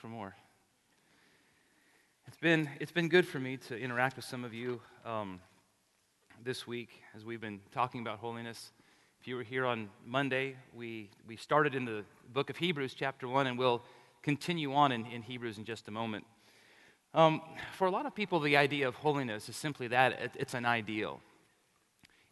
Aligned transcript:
for 0.00 0.08
more. 0.08 0.34
It's 2.26 2.38
been, 2.38 2.70
it's 2.80 2.90
been 2.90 3.10
good 3.10 3.28
for 3.28 3.38
me 3.38 3.58
to 3.68 3.78
interact 3.78 4.16
with 4.16 4.24
some 4.24 4.44
of 4.44 4.54
you 4.54 4.80
um, 5.04 5.40
this 6.42 6.66
week 6.66 6.88
as 7.14 7.22
we've 7.22 7.40
been 7.40 7.60
talking 7.70 8.00
about 8.00 8.18
holiness. 8.18 8.72
If 9.20 9.28
you 9.28 9.36
were 9.36 9.42
here 9.42 9.66
on 9.66 9.90
Monday, 10.06 10.56
we, 10.72 11.10
we 11.28 11.36
started 11.36 11.74
in 11.74 11.84
the 11.84 12.02
book 12.32 12.48
of 12.48 12.56
Hebrews, 12.56 12.94
chapter 12.94 13.28
1, 13.28 13.46
and 13.46 13.58
we'll 13.58 13.82
continue 14.22 14.72
on 14.72 14.90
in, 14.90 15.04
in 15.04 15.20
Hebrews 15.20 15.58
in 15.58 15.66
just 15.66 15.86
a 15.86 15.90
moment. 15.90 16.24
Um, 17.12 17.42
for 17.76 17.86
a 17.86 17.90
lot 17.90 18.06
of 18.06 18.14
people, 18.14 18.40
the 18.40 18.56
idea 18.56 18.88
of 18.88 18.94
holiness 18.94 19.50
is 19.50 19.56
simply 19.56 19.88
that 19.88 20.12
it, 20.12 20.30
it's 20.34 20.54
an 20.54 20.64
ideal. 20.64 21.20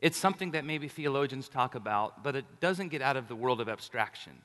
It's 0.01 0.17
something 0.17 0.53
that 0.53 0.65
maybe 0.65 0.89
theologians 0.89 1.51
talk 1.51 1.75
about, 1.75 2.23
but 2.25 2.35
it 2.35 2.47
doesn't 2.61 2.89
get 2.89 3.03
out 3.03 3.19
of 3.19 3.29
the 3.29 3.37
world 3.37 3.61
of 3.61 3.69
abstraction. 3.69 4.41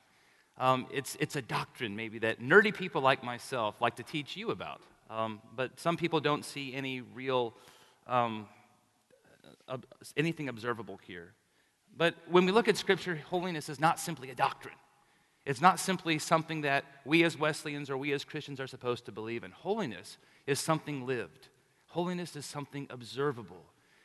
Um, 0.56 0.86
it's, 0.92 1.16
it's 1.18 1.36
a 1.36 1.42
doctrine, 1.42 1.96
maybe, 1.96 2.18
that 2.20 2.40
nerdy 2.40 2.74
people 2.74 3.02
like 3.02 3.24
myself 3.24 3.80
like 3.80 3.96
to 3.96 4.02
teach 4.02 4.36
you 4.36 4.50
about. 4.50 4.80
Um, 5.10 5.40
but 5.54 5.78
some 5.78 5.96
people 5.96 6.20
don't 6.20 6.44
see 6.44 6.74
any 6.74 7.00
real, 7.00 7.54
um, 8.06 8.46
ob- 9.68 9.86
anything 10.16 10.48
observable 10.48 10.98
here. 11.06 11.32
But 11.96 12.14
when 12.28 12.46
we 12.46 12.52
look 12.52 12.68
at 12.68 12.76
Scripture, 12.76 13.16
holiness 13.28 13.68
is 13.68 13.80
not 13.80 13.98
simply 13.98 14.30
a 14.30 14.34
doctrine. 14.34 14.74
It's 15.44 15.60
not 15.60 15.78
simply 15.78 16.18
something 16.18 16.62
that 16.62 16.84
we 17.04 17.22
as 17.22 17.38
Wesleyans 17.38 17.90
or 17.90 17.98
we 17.98 18.12
as 18.12 18.24
Christians 18.24 18.60
are 18.60 18.66
supposed 18.66 19.04
to 19.06 19.12
believe 19.12 19.44
in. 19.44 19.50
Holiness 19.50 20.16
is 20.46 20.58
something 20.58 21.06
lived, 21.06 21.48
holiness 21.88 22.34
is 22.36 22.46
something 22.46 22.86
observable. 22.90 23.64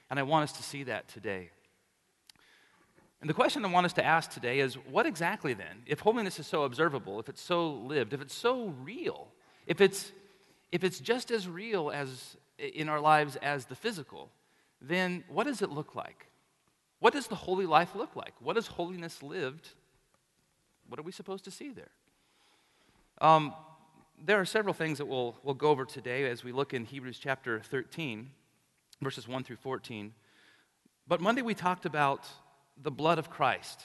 And 0.10 0.20
I 0.20 0.24
want 0.24 0.44
us 0.44 0.58
to 0.58 0.64
see 0.64 0.84
that 0.84 1.08
today. 1.08 1.52
And 3.22 3.30
the 3.30 3.34
question 3.34 3.66
I 3.66 3.68
want 3.70 3.86
us 3.86 3.94
to 3.94 4.06
ask 4.06 4.32
today 4.32 4.60
is 4.60 4.76
what 4.76 5.06
exactly 5.06 5.54
then, 5.54 5.84
if 5.86 6.00
holiness 6.00 6.40
is 6.40 6.48
so 6.48 6.64
observable, 6.64 7.20
if 7.20 7.28
it's 7.28 7.42
so 7.42 7.70
lived, 7.70 8.14
if 8.14 8.22
it's 8.22 8.34
so 8.34 8.74
real, 8.82 9.28
if 9.68 9.82
it's, 9.82 10.12
if 10.72 10.84
it's 10.84 11.00
just 11.00 11.30
as 11.30 11.48
real 11.48 11.92
as 11.92 12.38
in 12.58 12.88
our 12.88 13.00
lives 13.00 13.36
as 13.38 13.66
the 13.66 13.76
physical, 13.76 14.30
then 14.82 15.24
what 15.28 15.46
does 15.46 15.62
it 15.62 15.70
look 15.70 15.96
like? 15.96 16.28
What 17.00 17.14
does 17.14 17.28
the 17.28 17.36
holy 17.36 17.66
life 17.66 17.96
look 17.96 18.16
like? 18.16 18.34
What 18.40 18.56
does 18.56 18.68
holiness 18.68 19.22
lived? 19.22 19.70
What 20.88 21.00
are 21.00 21.04
we 21.04 21.12
supposed 21.12 21.44
to 21.46 21.52
see 21.52 21.72
there? 21.72 21.92
Um, 23.22 23.54
there 24.26 24.40
are 24.40 24.46
several 24.46 24.74
things 24.74 24.98
that 24.98 25.06
we'll, 25.06 25.36
we'll 25.44 25.54
go 25.56 25.70
over 25.70 25.86
today 25.86 26.30
as 26.30 26.44
we 26.44 26.52
look 26.52 26.74
in 26.74 26.86
Hebrews 26.86 27.20
chapter 27.20 27.60
13 27.60 28.30
verses 29.02 29.28
1 29.28 29.44
through 29.44 29.56
14. 29.58 30.14
But 31.08 31.22
Monday 31.22 31.42
we 31.42 31.54
talked 31.54 31.86
about 31.86 32.28
the 32.82 32.92
blood 32.92 33.20
of 33.20 33.30
Christ 33.30 33.82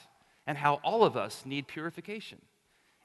and 0.47 0.57
how 0.57 0.75
all 0.83 1.03
of 1.03 1.17
us 1.17 1.43
need 1.45 1.67
purification. 1.67 2.39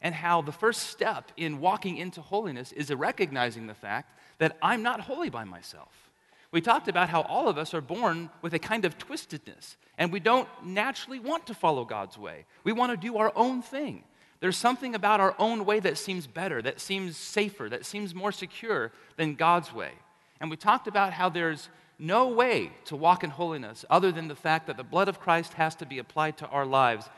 And 0.03 0.15
how 0.15 0.41
the 0.41 0.53
first 0.53 0.85
step 0.85 1.31
in 1.37 1.61
walking 1.61 1.99
into 1.99 2.23
holiness 2.23 2.73
is 2.73 2.91
recognizing 2.91 3.67
the 3.67 3.75
fact 3.75 4.19
that 4.39 4.57
I'm 4.63 4.83
not 4.83 5.01
holy 5.01 5.29
by 5.29 5.45
myself. 5.45 6.11
We 6.53 6.63
talked 6.63 6.89
about 6.89 7.11
how 7.11 7.21
all 7.23 7.49
of 7.49 7.59
us 7.59 7.75
are 7.75 7.83
born 7.83 8.31
with 8.41 8.55
a 8.55 8.59
kind 8.59 8.85
of 8.85 8.99
twistedness, 8.99 9.77
and 9.99 10.11
we 10.11 10.19
don't 10.19 10.49
naturally 10.65 11.21
want 11.21 11.47
to 11.47 11.55
follow 11.55 11.85
God's 11.85 12.19
way. 12.19 12.47
We 12.65 12.73
want 12.73 12.93
to 12.93 12.97
do 12.97 13.19
our 13.19 13.31
own 13.37 13.63
thing. 13.63 14.05
There's 14.41 14.57
something 14.57 14.95
about 14.95 15.21
our 15.21 15.37
own 15.39 15.67
way 15.67 15.81
that 15.81 15.99
seems 15.99 16.27
better, 16.27 16.63
that 16.63 16.81
seems 16.81 17.17
safer, 17.17 17.69
that 17.69 17.85
seems 17.85 18.15
more 18.15 18.33
secure 18.33 18.91
than 19.17 19.35
God's 19.35 19.73
way. 19.73 19.93
And 20.41 20.51
we 20.51 20.57
talked 20.57 20.89
about 20.89 21.13
how 21.13 21.29
there's 21.29 21.69
no 22.01 22.29
way 22.29 22.73
to 22.87 22.97
walk 22.97 23.23
in 23.23 23.31
holiness 23.31 23.85
other 23.91 24.11
than 24.11 24.29
the 24.29 24.35
fact 24.35 24.67
that 24.67 24.77
the 24.77 24.85
blood 24.85 25.09
of 25.09 25.21
Christ 25.21 25.55
has 25.55 25.75
to 25.77 25.87
be 25.87 25.99
applied 25.99 26.39
to 26.39 26.47
our 26.49 26.67
lives 26.67 27.09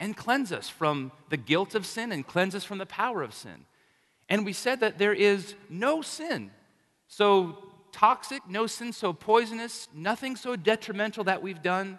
and 0.00 0.16
cleanse 0.16 0.50
us 0.52 0.68
from 0.68 1.12
the 1.28 1.36
guilt 1.36 1.74
of 1.74 1.86
sin 1.86 2.10
and 2.10 2.26
cleanse 2.26 2.54
us 2.54 2.64
from 2.64 2.78
the 2.78 2.86
power 2.86 3.22
of 3.22 3.34
sin. 3.34 3.66
And 4.28 4.44
we 4.44 4.52
said 4.52 4.80
that 4.80 4.98
there 4.98 5.12
is 5.12 5.54
no 5.68 6.02
sin 6.02 6.50
so 7.06 7.58
toxic, 7.92 8.42
no 8.48 8.66
sin 8.66 8.92
so 8.92 9.12
poisonous, 9.12 9.86
nothing 9.94 10.34
so 10.34 10.56
detrimental 10.56 11.24
that 11.24 11.42
we've 11.42 11.62
done 11.62 11.98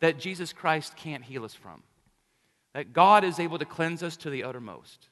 that 0.00 0.18
Jesus 0.18 0.52
Christ 0.52 0.96
can't 0.96 1.24
heal 1.24 1.44
us 1.44 1.54
from. 1.54 1.82
That 2.74 2.92
God 2.92 3.24
is 3.24 3.40
able 3.40 3.58
to 3.58 3.64
cleanse 3.64 4.02
us 4.02 4.16
to 4.18 4.30
the 4.30 4.44
uttermost. 4.44 5.08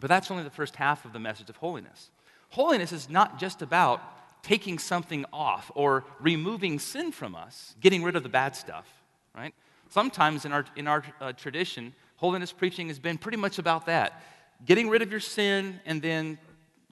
But 0.00 0.08
that's 0.08 0.30
only 0.30 0.44
the 0.44 0.50
first 0.50 0.76
half 0.76 1.04
of 1.04 1.12
the 1.12 1.18
message 1.18 1.50
of 1.50 1.56
holiness. 1.56 2.10
Holiness 2.50 2.92
is 2.92 3.10
not 3.10 3.38
just 3.38 3.62
about 3.62 4.00
taking 4.46 4.78
something 4.78 5.24
off 5.32 5.72
or 5.74 6.04
removing 6.20 6.78
sin 6.78 7.10
from 7.10 7.34
us, 7.34 7.74
getting 7.80 8.04
rid 8.04 8.14
of 8.14 8.22
the 8.22 8.28
bad 8.28 8.54
stuff, 8.54 8.86
right? 9.34 9.52
Sometimes 9.88 10.44
in 10.44 10.52
our, 10.52 10.64
in 10.76 10.86
our 10.86 11.02
uh, 11.20 11.32
tradition, 11.32 11.92
holiness 12.14 12.52
preaching 12.52 12.86
has 12.86 13.00
been 13.00 13.18
pretty 13.18 13.38
much 13.38 13.58
about 13.58 13.86
that 13.86 14.22
getting 14.64 14.88
rid 14.88 15.02
of 15.02 15.10
your 15.10 15.20
sin 15.20 15.80
and 15.84 16.00
then 16.00 16.38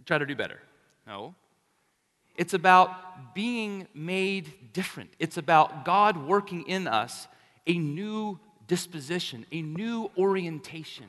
try 0.04 0.18
to 0.18 0.26
do 0.26 0.34
better. 0.34 0.60
No. 1.06 1.34
It's 2.36 2.52
about 2.52 3.34
being 3.34 3.86
made 3.94 4.72
different. 4.72 5.10
It's 5.18 5.38
about 5.38 5.84
God 5.84 6.16
working 6.16 6.66
in 6.66 6.86
us 6.86 7.28
a 7.66 7.78
new 7.78 8.38
disposition, 8.66 9.46
a 9.52 9.62
new 9.62 10.10
orientation, 10.18 11.06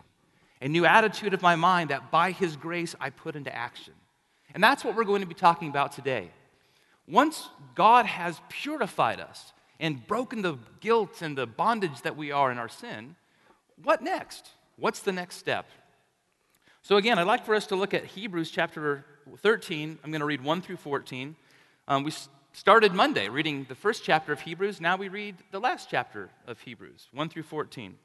a 0.62 0.70
new 0.70 0.86
attitude 0.86 1.34
of 1.34 1.42
my 1.42 1.56
mind 1.56 1.90
that 1.90 2.12
by 2.12 2.32
His 2.32 2.56
grace 2.56 2.96
I 3.02 3.10
put 3.10 3.36
into 3.36 3.54
action. 3.54 3.94
And 4.56 4.64
that's 4.64 4.86
what 4.86 4.96
we're 4.96 5.04
going 5.04 5.20
to 5.20 5.28
be 5.28 5.36
talking 5.36 5.68
about 5.68 5.92
today. 5.92 6.32
Once 7.08 7.50
God 7.76 8.06
has 8.06 8.40
purified 8.48 9.20
us 9.20 9.52
and 9.82 10.08
broken 10.08 10.42
the 10.42 10.58
guilt 10.80 11.22
and 11.22 11.38
the 11.38 11.46
bondage 11.46 12.02
that 12.04 12.16
we 12.16 12.32
are 12.32 12.50
in 12.54 12.58
our 12.58 12.70
sin, 12.70 13.18
what 13.84 14.02
next? 14.02 14.48
What's 14.78 15.02
the 15.02 15.12
next 15.12 15.36
step? 15.36 15.70
So, 16.84 16.96
again, 16.96 17.20
I'd 17.20 17.28
like 17.28 17.46
for 17.46 17.54
us 17.54 17.68
to 17.68 17.76
look 17.76 17.94
at 17.94 18.06
Hebrews 18.06 18.50
chapter 18.50 19.04
13. 19.42 20.00
I'm 20.02 20.12
going 20.12 20.22
to 20.22 20.26
read 20.26 20.42
1 20.42 20.62
through 20.62 20.78
14. 20.78 21.36
Um, 21.90 22.04
we 22.06 22.14
started 22.54 22.94
Monday 22.94 23.28
reading 23.28 23.66
the 23.68 23.76
first 23.76 24.06
chapter 24.06 24.32
of 24.32 24.40
Hebrews. 24.40 24.80
Now 24.80 24.96
we 24.96 25.10
read 25.10 25.36
the 25.52 25.60
last 25.60 25.90
chapter 25.92 26.30
of 26.48 26.62
Hebrews, 26.62 27.10
1 27.12 27.28
through 27.28 27.44
14. 27.44 27.98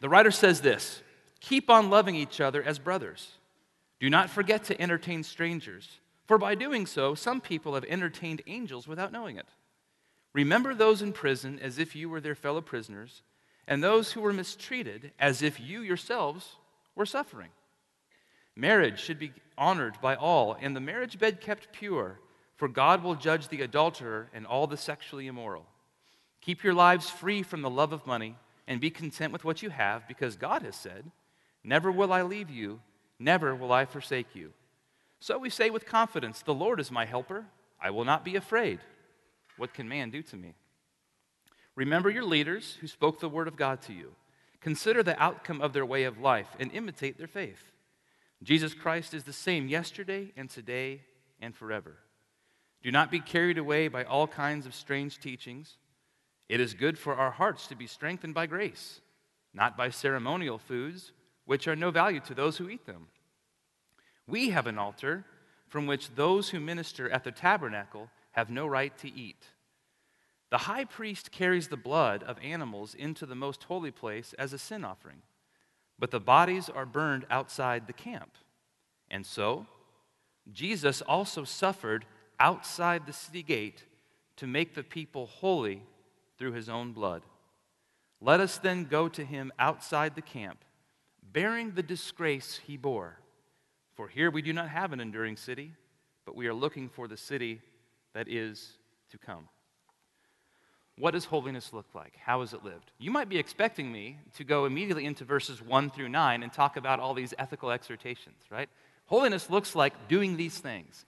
The 0.00 0.08
writer 0.08 0.30
says 0.30 0.62
this 0.62 1.02
Keep 1.40 1.68
on 1.68 1.90
loving 1.90 2.14
each 2.14 2.40
other 2.40 2.62
as 2.62 2.78
brothers. 2.78 3.32
Do 4.00 4.08
not 4.08 4.30
forget 4.30 4.64
to 4.64 4.80
entertain 4.80 5.22
strangers, 5.22 6.00
for 6.26 6.38
by 6.38 6.54
doing 6.54 6.86
so, 6.86 7.14
some 7.14 7.40
people 7.40 7.74
have 7.74 7.84
entertained 7.84 8.42
angels 8.46 8.88
without 8.88 9.12
knowing 9.12 9.36
it. 9.36 9.46
Remember 10.32 10.74
those 10.74 11.02
in 11.02 11.12
prison 11.12 11.58
as 11.60 11.78
if 11.78 11.94
you 11.94 12.08
were 12.08 12.20
their 12.20 12.34
fellow 12.34 12.62
prisoners, 12.62 13.22
and 13.68 13.82
those 13.82 14.12
who 14.12 14.20
were 14.20 14.32
mistreated 14.32 15.12
as 15.18 15.42
if 15.42 15.60
you 15.60 15.82
yourselves 15.82 16.56
were 16.94 17.06
suffering. 17.06 17.50
Marriage 18.56 19.00
should 19.00 19.18
be 19.18 19.32
honored 19.58 20.00
by 20.00 20.14
all, 20.14 20.56
and 20.60 20.74
the 20.74 20.80
marriage 20.80 21.18
bed 21.18 21.40
kept 21.40 21.72
pure, 21.72 22.20
for 22.56 22.68
God 22.68 23.02
will 23.02 23.14
judge 23.14 23.48
the 23.48 23.62
adulterer 23.62 24.28
and 24.32 24.46
all 24.46 24.66
the 24.66 24.76
sexually 24.76 25.26
immoral. 25.26 25.66
Keep 26.40 26.64
your 26.64 26.74
lives 26.74 27.10
free 27.10 27.42
from 27.42 27.60
the 27.60 27.70
love 27.70 27.92
of 27.92 28.06
money, 28.06 28.36
and 28.66 28.80
be 28.80 28.90
content 28.90 29.32
with 29.32 29.44
what 29.44 29.62
you 29.62 29.70
have, 29.70 30.08
because 30.08 30.36
God 30.36 30.62
has 30.62 30.76
said, 30.76 31.10
Never 31.62 31.92
will 31.92 32.12
I 32.12 32.22
leave 32.22 32.48
you 32.48 32.80
Never 33.20 33.54
will 33.54 33.70
I 33.70 33.84
forsake 33.84 34.34
you. 34.34 34.52
So 35.20 35.38
we 35.38 35.50
say 35.50 35.68
with 35.68 35.84
confidence, 35.84 36.40
The 36.40 36.54
Lord 36.54 36.80
is 36.80 36.90
my 36.90 37.04
helper. 37.04 37.44
I 37.80 37.90
will 37.90 38.06
not 38.06 38.24
be 38.24 38.34
afraid. 38.34 38.80
What 39.58 39.74
can 39.74 39.88
man 39.88 40.10
do 40.10 40.22
to 40.22 40.36
me? 40.36 40.54
Remember 41.76 42.10
your 42.10 42.24
leaders 42.24 42.78
who 42.80 42.86
spoke 42.86 43.20
the 43.20 43.28
word 43.28 43.46
of 43.46 43.56
God 43.56 43.82
to 43.82 43.92
you. 43.92 44.12
Consider 44.60 45.02
the 45.02 45.22
outcome 45.22 45.60
of 45.60 45.74
their 45.74 45.86
way 45.86 46.04
of 46.04 46.18
life 46.18 46.48
and 46.58 46.72
imitate 46.72 47.18
their 47.18 47.26
faith. 47.26 47.72
Jesus 48.42 48.72
Christ 48.72 49.12
is 49.12 49.24
the 49.24 49.32
same 49.32 49.68
yesterday 49.68 50.32
and 50.36 50.48
today 50.48 51.02
and 51.40 51.54
forever. 51.54 51.98
Do 52.82 52.90
not 52.90 53.10
be 53.10 53.20
carried 53.20 53.58
away 53.58 53.88
by 53.88 54.04
all 54.04 54.26
kinds 54.26 54.64
of 54.64 54.74
strange 54.74 55.18
teachings. 55.18 55.76
It 56.48 56.60
is 56.60 56.72
good 56.72 56.98
for 56.98 57.14
our 57.14 57.30
hearts 57.30 57.66
to 57.66 57.76
be 57.76 57.86
strengthened 57.86 58.34
by 58.34 58.46
grace, 58.46 59.02
not 59.52 59.76
by 59.76 59.90
ceremonial 59.90 60.58
foods 60.58 61.12
which 61.50 61.66
are 61.66 61.74
no 61.74 61.90
value 61.90 62.20
to 62.20 62.32
those 62.32 62.58
who 62.58 62.68
eat 62.68 62.86
them. 62.86 63.08
We 64.28 64.50
have 64.50 64.68
an 64.68 64.78
altar 64.78 65.24
from 65.66 65.84
which 65.88 66.14
those 66.14 66.50
who 66.50 66.60
minister 66.60 67.10
at 67.10 67.24
the 67.24 67.32
tabernacle 67.32 68.08
have 68.30 68.50
no 68.50 68.68
right 68.68 68.96
to 68.98 69.12
eat. 69.12 69.46
The 70.50 70.58
high 70.58 70.84
priest 70.84 71.32
carries 71.32 71.66
the 71.66 71.76
blood 71.76 72.22
of 72.22 72.38
animals 72.38 72.94
into 72.94 73.26
the 73.26 73.34
most 73.34 73.64
holy 73.64 73.90
place 73.90 74.32
as 74.38 74.52
a 74.52 74.58
sin 74.58 74.84
offering, 74.84 75.22
but 75.98 76.12
the 76.12 76.20
bodies 76.20 76.68
are 76.68 76.86
burned 76.86 77.26
outside 77.28 77.88
the 77.88 77.92
camp. 77.92 78.30
And 79.10 79.26
so, 79.26 79.66
Jesus 80.52 81.02
also 81.02 81.42
suffered 81.42 82.06
outside 82.38 83.06
the 83.06 83.12
city 83.12 83.42
gate 83.42 83.86
to 84.36 84.46
make 84.46 84.76
the 84.76 84.84
people 84.84 85.26
holy 85.26 85.82
through 86.38 86.52
his 86.52 86.68
own 86.68 86.92
blood. 86.92 87.22
Let 88.20 88.38
us 88.38 88.56
then 88.56 88.84
go 88.84 89.08
to 89.08 89.24
him 89.24 89.50
outside 89.58 90.14
the 90.14 90.22
camp 90.22 90.64
bearing 91.32 91.72
the 91.72 91.82
disgrace 91.82 92.60
he 92.66 92.76
bore. 92.76 93.18
For 93.94 94.08
here 94.08 94.30
we 94.30 94.42
do 94.42 94.52
not 94.52 94.68
have 94.68 94.92
an 94.92 95.00
enduring 95.00 95.36
city, 95.36 95.72
but 96.24 96.36
we 96.36 96.46
are 96.46 96.54
looking 96.54 96.88
for 96.88 97.08
the 97.08 97.16
city 97.16 97.60
that 98.14 98.28
is 98.28 98.78
to 99.10 99.18
come. 99.18 99.48
What 100.98 101.12
does 101.12 101.24
holiness 101.24 101.72
look 101.72 101.86
like? 101.94 102.14
How 102.22 102.42
is 102.42 102.52
it 102.52 102.62
lived? 102.62 102.92
You 102.98 103.10
might 103.10 103.28
be 103.28 103.38
expecting 103.38 103.90
me 103.90 104.18
to 104.36 104.44
go 104.44 104.66
immediately 104.66 105.06
into 105.06 105.24
verses 105.24 105.62
1 105.62 105.90
through 105.90 106.10
9 106.10 106.42
and 106.42 106.52
talk 106.52 106.76
about 106.76 107.00
all 107.00 107.14
these 107.14 107.32
ethical 107.38 107.70
exhortations, 107.70 108.42
right? 108.50 108.68
Holiness 109.06 109.48
looks 109.48 109.74
like 109.74 110.08
doing 110.08 110.36
these 110.36 110.58
things. 110.58 111.06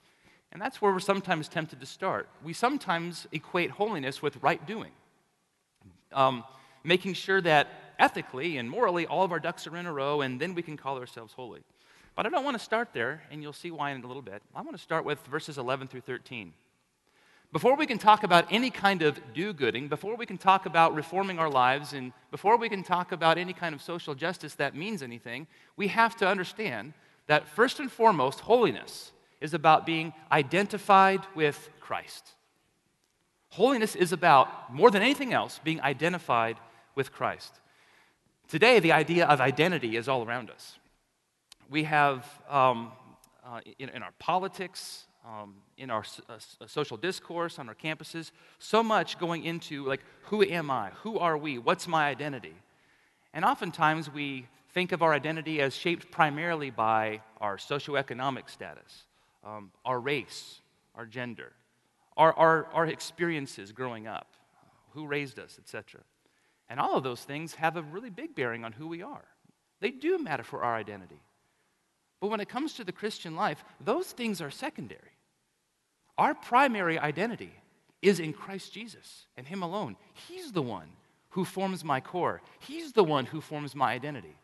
And 0.51 0.61
that's 0.61 0.81
where 0.81 0.93
we're 0.93 0.99
sometimes 0.99 1.49
tempted 1.49 1.81
to 1.81 1.87
start. 1.87 2.29
We 2.43 2.53
sometimes 2.53 3.27
equate 3.33 3.71
holiness 3.71 4.23
with 4.23 4.43
right 4.43 4.65
doing, 4.67 4.93
um, 6.13 6.45
making 6.85 7.15
sure 7.15 7.41
that 7.43 7.69
ethically 7.99 8.57
and 8.59 8.69
morally 8.69 9.07
all 9.07 9.25
of 9.25 9.33
our 9.33 9.41
ducks 9.41 9.67
are 9.67 9.77
in 9.77 9.87
a 9.87 9.93
row, 9.93 10.21
and 10.21 10.41
then 10.41 10.55
we 10.55 10.63
can 10.63 10.77
call 10.77 10.99
ourselves 10.99 11.33
holy. 11.33 11.63
But 12.15 12.27
I 12.27 12.29
don't 12.29 12.45
want 12.45 12.59
to 12.59 12.63
start 12.63 12.89
there, 12.93 13.23
and 13.31 13.43
you'll 13.43 13.53
see 13.53 13.71
why 13.71 13.91
in 13.91 14.05
a 14.05 14.07
little 14.07 14.23
bit. 14.23 14.43
I 14.55 14.61
want 14.63 14.77
to 14.77 14.83
start 14.83 15.05
with 15.05 15.25
verses 15.27 15.59
11 15.59 15.89
through 15.89 16.03
13. 16.03 16.53
Before 17.53 17.77
we 17.77 17.87
can 17.87 17.99
talk 17.99 18.23
about 18.23 18.47
any 18.51 18.71
kind 18.71 19.03
of 19.03 19.21
do 19.35 19.53
gooding, 19.53 19.89
before 19.89 20.17
we 20.17 20.25
can 20.25 20.39
talk 20.39 20.65
about 20.65 20.95
reforming 20.95 21.39
our 21.39 21.51
lives, 21.51 21.93
and 21.93 22.13
before 22.31 22.57
we 22.57 22.69
can 22.69 22.83
talk 22.83 23.13
about 23.13 23.37
any 23.37 23.53
kind 23.53 23.75
of 23.75 23.83
social 23.83 24.15
justice 24.15 24.55
that 24.55 24.75
means 24.75 25.03
anything, 25.03 25.47
we 25.77 25.89
have 25.89 26.17
to 26.17 26.27
understand 26.27 26.95
that 27.27 27.47
first 27.47 27.79
and 27.79 27.93
foremost, 27.93 28.41
holiness 28.41 29.13
is 29.41 29.55
about 29.55 29.85
being 29.85 30.13
identified 30.31 31.21
with 31.35 31.69
Christ. 31.81 32.33
Holiness 33.51 33.95
is 33.97 34.13
about, 34.13 34.73
more 34.73 34.91
than 34.91 35.03
anything 35.03 35.35
else, 35.35 35.61
being 35.63 35.81
identified 35.83 36.57
with 36.95 37.13
Christ. 37.13 37.61
Today, 38.53 38.81
the 38.81 38.93
idea 38.93 39.25
of 39.25 39.41
identity 39.41 39.97
is 39.97 40.09
all 40.09 40.27
around 40.27 40.51
us. 40.51 40.79
We 41.71 41.85
have, 41.85 42.27
um, 42.51 42.93
uh, 43.43 43.61
in, 43.79 43.89
in, 43.89 44.03
our 44.03 44.13
politics, 44.19 45.07
um, 45.27 45.55
in 45.79 45.89
our 45.89 46.05
uh, 46.29 46.35
uh, 46.35 46.67
social 46.67 46.99
discourse, 46.99 47.59
on 47.59 47.71
our 47.71 47.75
campuses, 47.75 48.31
so 48.59 48.83
much 48.83 49.19
going 49.19 49.45
into, 49.45 49.87
like, 49.87 50.03
who 50.25 50.43
am 50.43 50.71
I? 50.71 50.91
Who 51.03 51.19
are 51.19 51.39
we? 51.39 51.57
What's 51.57 51.89
my 51.89 52.09
identity? 52.09 52.55
And 53.33 53.43
oftentimes 53.43 54.13
we 54.13 54.49
think 54.75 54.93
of 54.93 55.01
our 55.01 55.15
identity 55.15 55.63
as 55.63 55.75
shaped 55.75 56.11
primarily 56.11 56.69
by 56.69 57.23
our 57.41 57.57
socioeconomic 57.57 58.51
status, 58.51 59.05
um, 59.47 59.71
our 59.83 59.99
race, 59.99 60.61
our 60.95 61.07
gender, 61.07 61.53
our, 62.19 62.35
our, 62.35 62.67
our 62.75 62.87
experiences 62.87 63.73
growing 63.73 64.07
up, 64.07 64.35
who 64.91 65.07
raised 65.07 65.39
us, 65.39 65.59
etc. 65.59 66.03
And 66.73 66.81
all 66.81 66.97
of 66.97 67.05
those 67.05 67.23
things 67.23 67.57
have 67.57 67.77
a 67.77 67.83
really 67.83 68.09
big 68.09 68.35
bearing 68.35 68.65
on 68.65 68.73
who 68.73 68.89
we 68.89 69.03
are. 69.03 69.27
They 69.83 69.91
do 69.91 70.17
matter 70.17 70.43
for 70.43 70.63
our 70.63 70.75
identity. 70.75 71.21
But 72.19 72.29
when 72.29 72.41
it 72.41 72.49
comes 72.49 72.73
to 72.75 72.85
the 72.85 72.93
Christian 72.93 73.37
life, 73.37 73.63
those 73.79 74.07
things 74.07 74.41
are 74.41 74.51
secondary. 74.51 75.19
Our 76.17 76.35
primary 76.35 76.99
identity 76.99 77.53
is 78.01 78.21
in 78.21 78.33
Christ 78.33 78.73
Jesus 78.73 79.27
and 79.37 79.47
Him 79.47 79.63
alone. 79.63 79.97
He's 80.15 80.53
the 80.53 80.63
one 80.63 80.89
who 81.29 81.45
forms 81.45 81.85
my 81.85 82.01
core, 82.01 82.41
He's 82.61 82.93
the 82.93 83.05
one 83.05 83.27
who 83.27 83.43
forms 83.43 83.75
my 83.75 83.93
identity. 83.93 84.39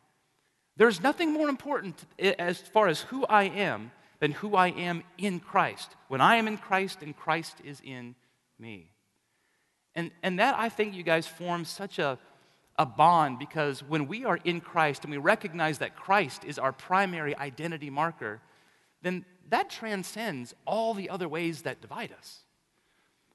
There's 0.76 1.02
nothing 1.02 1.32
more 1.32 1.48
important 1.48 2.04
as 2.18 2.60
far 2.60 2.88
as 2.88 3.00
who 3.00 3.24
I 3.24 3.44
am 3.44 3.90
than 4.20 4.32
who 4.32 4.54
I 4.54 4.68
am 4.68 5.02
in 5.16 5.40
Christ. 5.40 5.96
When 6.08 6.20
I 6.20 6.36
am 6.36 6.46
in 6.46 6.58
Christ 6.58 7.00
and 7.00 7.16
Christ 7.16 7.56
is 7.64 7.80
in 7.82 8.16
me. 8.58 8.90
And, 9.94 10.10
and 10.22 10.38
that, 10.38 10.54
I 10.58 10.68
think, 10.68 10.94
you 10.94 11.02
guys, 11.02 11.26
form 11.26 11.64
such 11.64 11.98
a, 11.98 12.18
a 12.78 12.86
bond 12.86 13.38
because 13.38 13.82
when 13.82 14.06
we 14.06 14.24
are 14.24 14.38
in 14.44 14.60
Christ 14.60 15.04
and 15.04 15.10
we 15.10 15.18
recognize 15.18 15.78
that 15.78 15.96
Christ 15.96 16.44
is 16.44 16.58
our 16.58 16.72
primary 16.72 17.36
identity 17.36 17.90
marker, 17.90 18.40
then 19.02 19.24
that 19.48 19.70
transcends 19.70 20.54
all 20.66 20.94
the 20.94 21.10
other 21.10 21.28
ways 21.28 21.62
that 21.62 21.80
divide 21.80 22.12
us. 22.12 22.40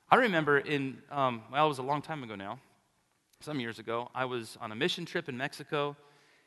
I 0.09 0.17
remember 0.17 0.59
in, 0.59 1.01
um, 1.11 1.41
well, 1.51 1.65
it 1.65 1.69
was 1.69 1.79
a 1.79 1.83
long 1.83 2.01
time 2.01 2.23
ago 2.23 2.35
now, 2.35 2.59
some 3.39 3.59
years 3.59 3.79
ago, 3.79 4.09
I 4.15 4.25
was 4.25 4.57
on 4.61 4.71
a 4.71 4.75
mission 4.75 5.05
trip 5.05 5.27
in 5.27 5.35
Mexico, 5.35 5.97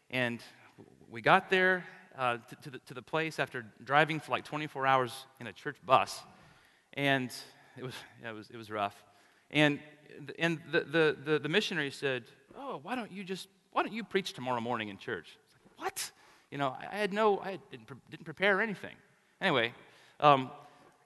and 0.09 0.41
we 1.11 1.21
got 1.21 1.51
there 1.51 1.85
uh, 2.17 2.39
to, 2.49 2.57
to, 2.57 2.71
the, 2.71 2.79
to 2.87 2.95
the 2.95 3.03
place 3.03 3.39
after 3.39 3.67
driving 3.85 4.19
for 4.19 4.31
like 4.31 4.45
24 4.45 4.87
hours 4.87 5.27
in 5.41 5.47
a 5.47 5.53
church 5.53 5.77
bus, 5.85 6.23
and 6.95 7.31
it 7.77 7.85
was, 7.85 7.95
yeah, 8.23 8.31
it 8.31 8.35
was, 8.35 8.49
it 8.51 8.57
was 8.57 8.71
rough. 8.71 9.05
And, 9.51 9.79
and 10.39 10.61
the, 10.71 10.81
the, 10.81 11.17
the, 11.25 11.39
the 11.39 11.49
missionary 11.49 11.91
said, 11.91 12.25
Oh, 12.57 12.81
why 12.83 12.95
don't 12.95 13.13
you 13.13 13.25
just, 13.25 13.49
why 13.73 13.83
don't 13.83 13.93
you 13.93 14.05
preach 14.05 14.33
tomorrow 14.33 14.61
morning 14.61 14.89
in 14.89 14.99
church? 14.99 15.37
Like, 15.53 15.85
what? 15.85 16.11
You 16.51 16.59
know, 16.59 16.77
I 16.91 16.97
had 16.97 17.13
no, 17.13 17.39
I 17.41 17.59
didn't, 17.71 17.89
didn't 18.11 18.25
prepare 18.25 18.61
anything. 18.61 18.95
Anyway, 19.41 19.75
um, 20.21 20.51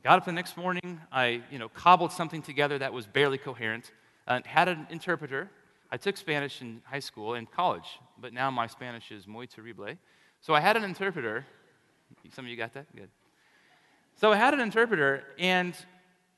got 0.05 0.19
up 0.19 0.25
the 0.25 0.33
next 0.33 0.57
morning. 0.57 1.01
I, 1.11 1.43
you 1.51 1.59
know, 1.59 1.69
cobbled 1.69 2.13
something 2.13 2.43
together 2.43 2.79
that 2.79 2.93
was 2.93 3.07
barely 3.07 3.39
coherent. 3.39 3.91
and 4.27 4.47
had 4.47 4.69
an 4.69 4.87
interpreter. 4.91 5.51
I 5.91 5.97
took 5.97 6.17
Spanish 6.17 6.61
in 6.61 6.83
high 6.85 7.01
school 7.01 7.35
and 7.35 7.51
college, 7.51 7.99
but 8.21 8.33
now 8.33 8.51
my 8.51 8.69
Spanish 8.69 9.11
is 9.11 9.27
muy 9.27 9.47
terrible. 9.47 9.97
So 10.41 10.55
I 10.55 10.61
had 10.61 10.77
an 10.77 10.85
interpreter. 10.85 11.45
Some 12.33 12.45
of 12.45 12.51
you 12.51 12.57
got 12.57 12.73
that? 12.75 12.95
Good. 12.95 13.11
So 14.15 14.33
I 14.33 14.37
had 14.37 14.55
an 14.55 14.61
interpreter, 14.61 15.25
and 15.39 15.75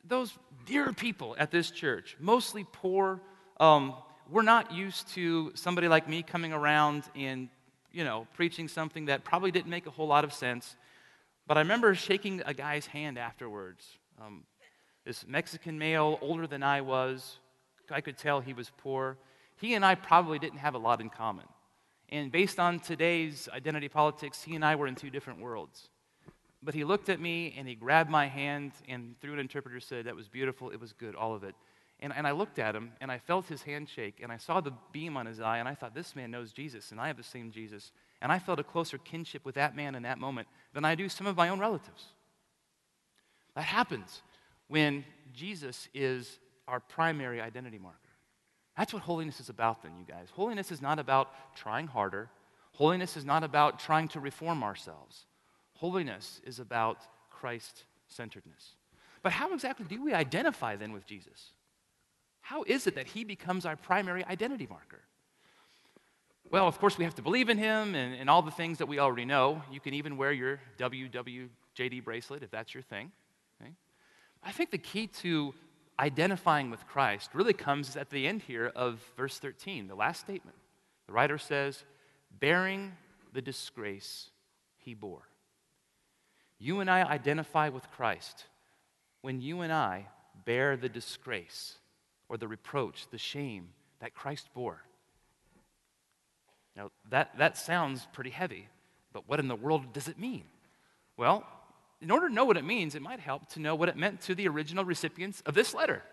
those 0.05 0.37
dear 0.67 0.93
people 0.93 1.35
at 1.39 1.51
this 1.51 1.71
church, 1.71 2.17
mostly 2.19 2.67
poor, 2.73 3.21
um, 3.61 3.95
we're 4.31 4.43
not 4.43 4.73
used 4.73 5.09
to 5.15 5.53
somebody 5.55 5.89
like 5.89 6.09
me 6.09 6.23
coming 6.23 6.53
around 6.53 7.05
and, 7.15 7.49
you 7.93 8.05
know, 8.05 8.27
preaching 8.35 8.69
something 8.69 9.07
that 9.07 9.25
probably 9.25 9.51
didn't 9.51 9.71
make 9.71 9.87
a 9.87 9.91
whole 9.91 10.07
lot 10.07 10.25
of 10.25 10.33
sense. 10.33 10.77
But 11.47 11.57
I 11.57 11.61
remember 11.61 11.95
shaking 11.95 12.43
a 12.47 12.55
guy's 12.55 12.87
hand 12.87 13.19
afterwards. 13.19 13.87
Um, 14.21 14.45
this 15.05 15.27
Mexican 15.27 15.79
male, 15.79 16.19
older 16.21 16.47
than 16.47 16.63
I 16.63 16.81
was, 16.81 17.39
I 17.91 18.01
could 18.01 18.17
tell 18.17 18.41
he 18.41 18.55
was 18.55 18.71
poor. 18.79 19.19
He 19.57 19.75
and 19.75 19.85
I 19.85 19.95
probably 19.95 20.39
didn't 20.39 20.59
have 20.59 20.75
a 20.75 20.79
lot 20.79 21.01
in 21.01 21.11
common. 21.11 21.45
And 22.09 22.31
based 22.31 22.59
on 22.59 22.79
today's 22.79 23.49
identity 23.53 23.89
politics, 23.89 24.43
he 24.43 24.55
and 24.55 24.65
I 24.65 24.77
were 24.77 24.87
in 24.87 24.95
two 24.95 25.11
different 25.11 25.41
worlds. 25.41 25.89
But 26.63 26.75
he 26.75 26.85
looked 26.85 27.09
at 27.09 27.21
me 27.21 27.55
and 27.57 27.67
he 27.67 27.75
grabbed 27.75 28.11
my 28.11 28.27
hand 28.27 28.73
and 28.89 29.19
through 29.21 29.33
an 29.35 29.39
interpreter 29.41 29.81
said, 29.81 30.07
That 30.07 30.15
was 30.15 30.29
beautiful, 30.29 30.71
it 30.71 30.81
was 30.81 30.93
good, 30.93 31.15
all 31.15 31.35
of 31.35 31.43
it. 31.43 31.55
And, 31.99 32.13
and 32.15 32.27
I 32.27 32.33
looked 32.33 32.59
at 32.59 32.75
him 32.75 32.93
and 33.01 33.11
I 33.11 33.19
felt 33.19 33.47
his 33.47 33.63
handshake 33.63 34.21
and 34.23 34.31
I 34.31 34.37
saw 34.37 34.61
the 34.61 34.73
beam 34.93 35.17
on 35.17 35.27
his 35.27 35.41
eye 35.41 35.59
and 35.59 35.69
I 35.69 35.75
thought, 35.75 35.95
This 35.95 36.15
man 36.15 36.31
knows 36.31 36.53
Jesus 36.53 36.93
and 36.93 37.01
I 37.01 37.09
have 37.09 37.17
the 37.17 37.23
same 37.23 37.51
Jesus. 37.51 37.93
And 38.21 38.31
I 38.31 38.39
felt 38.39 38.61
a 38.61 38.65
closer 38.65 38.99
kinship 38.99 39.45
with 39.45 39.57
that 39.57 39.75
man 39.75 39.95
in 39.97 40.05
that 40.05 40.19
moment 40.19 40.47
than 40.73 40.85
I 40.85 40.95
do 40.95 41.09
some 41.09 41.27
of 41.27 41.37
my 41.37 41.49
own 41.49 41.59
relatives. 41.59 42.07
That 43.57 43.65
happens 43.65 44.23
when 44.69 45.05
Jesus 45.33 45.89
is 45.93 46.39
our 46.69 46.81
primary 46.81 47.41
identity 47.41 47.79
marker. 47.79 47.99
That's 48.77 48.95
what 48.95 49.03
holiness 49.03 49.41
is 49.41 49.49
about, 49.49 49.83
then, 49.83 49.93
you 49.99 50.05
guys. 50.07 50.29
Holiness 50.33 50.71
is 50.71 50.81
not 50.81 50.99
about 50.99 51.31
trying 51.55 51.89
harder, 51.89 52.31
holiness 52.73 53.17
is 53.17 53.25
not 53.25 53.45
about 53.45 53.79
trying 53.79 54.09
to 54.09 54.21
reform 54.21 54.63
ourselves. 54.63 55.27
Holiness 55.83 56.41
is 56.45 56.61
about 56.61 56.99
Christ 57.29 57.83
centeredness. 58.07 58.77
But 59.21 59.33
how 59.33 59.53
exactly 59.53 59.85
do 59.85 60.01
we 60.01 60.15
identify 60.15 60.77
then 60.77 60.93
with 60.93 61.05
Jesus? 61.07 61.51
How 62.41 62.63
is 62.69 62.87
it 62.87 62.95
that 62.95 63.09
he 63.09 63.25
becomes 63.25 63.67
our 63.67 63.75
primary 63.75 64.25
identity 64.25 64.69
marker? 64.71 65.01
Well, 66.53 66.69
of 66.69 66.79
course, 66.79 66.99
we 66.99 67.03
have 67.03 67.17
to 67.17 67.23
believe 67.23 67.49
in 67.49 67.59
him 67.59 67.97
and, 67.97 68.15
and 68.15 68.31
all 68.31 68.43
the 68.43 68.53
things 68.53 68.79
that 68.79 68.87
we 68.87 69.01
already 69.01 69.25
know. 69.25 69.61
You 69.73 69.81
can 69.81 69.93
even 69.95 70.17
wear 70.17 70.31
your 70.31 70.61
WWJD 70.79 72.05
bracelet 72.05 72.45
if 72.45 72.53
that's 72.53 72.73
your 72.73 72.85
thing. 72.85 73.11
Okay? 73.61 73.73
I 74.41 74.53
think 74.53 74.71
the 74.71 74.79
key 74.79 75.09
to 75.23 75.53
identifying 75.99 76.71
with 76.71 76.87
Christ 76.87 77.31
really 77.35 77.55
comes 77.55 77.97
at 77.97 78.09
the 78.09 78.29
end 78.29 78.43
here 78.43 78.71
of 78.77 79.05
verse 79.17 79.41
13, 79.41 79.89
the 79.89 79.97
last 79.97 80.21
statement. 80.21 80.57
The 81.09 81.13
writer 81.13 81.39
says, 81.39 81.83
bearing 82.39 82.93
the 83.33 83.43
disgrace 83.43 84.31
he 84.79 84.95
bore. 84.95 85.27
You 86.63 86.79
and 86.79 86.89
I 86.89 87.03
identify 87.03 87.71
with 87.71 87.91
Christ 87.91 88.45
when 89.21 89.41
you 89.41 89.63
and 89.63 89.73
I 89.73 90.07
bear 90.45 90.77
the 90.77 90.89
disgrace 90.89 91.79
or 92.29 92.37
the 92.37 92.47
reproach, 92.47 93.09
the 93.11 93.19
shame 93.19 93.71
that 93.99 94.15
Christ 94.15 94.49
bore. 94.55 94.81
Now, 96.77 96.93
that, 97.11 97.37
that 97.39 97.59
sounds 97.59 98.07
pretty 98.13 98.31
heavy, 98.31 98.69
but 99.13 99.29
what 99.29 99.41
in 99.41 99.49
the 99.49 99.57
world 99.57 99.93
does 99.93 100.07
it 100.07 100.21
mean? 100.21 100.45
Well, 101.17 101.45
in 102.01 102.13
order 102.13 102.29
to 102.29 102.35
know 102.35 102.45
what 102.45 102.57
it 102.57 102.65
means, 102.65 102.95
it 102.95 103.03
might 103.03 103.19
help 103.19 103.49
to 103.55 103.61
know 103.61 103.75
what 103.75 103.89
it 103.89 103.97
meant 103.97 104.21
to 104.21 104.35
the 104.37 104.47
original 104.47 104.85
recipients 104.85 105.41
of 105.45 105.55
this 105.55 105.75
letter. 105.75 106.05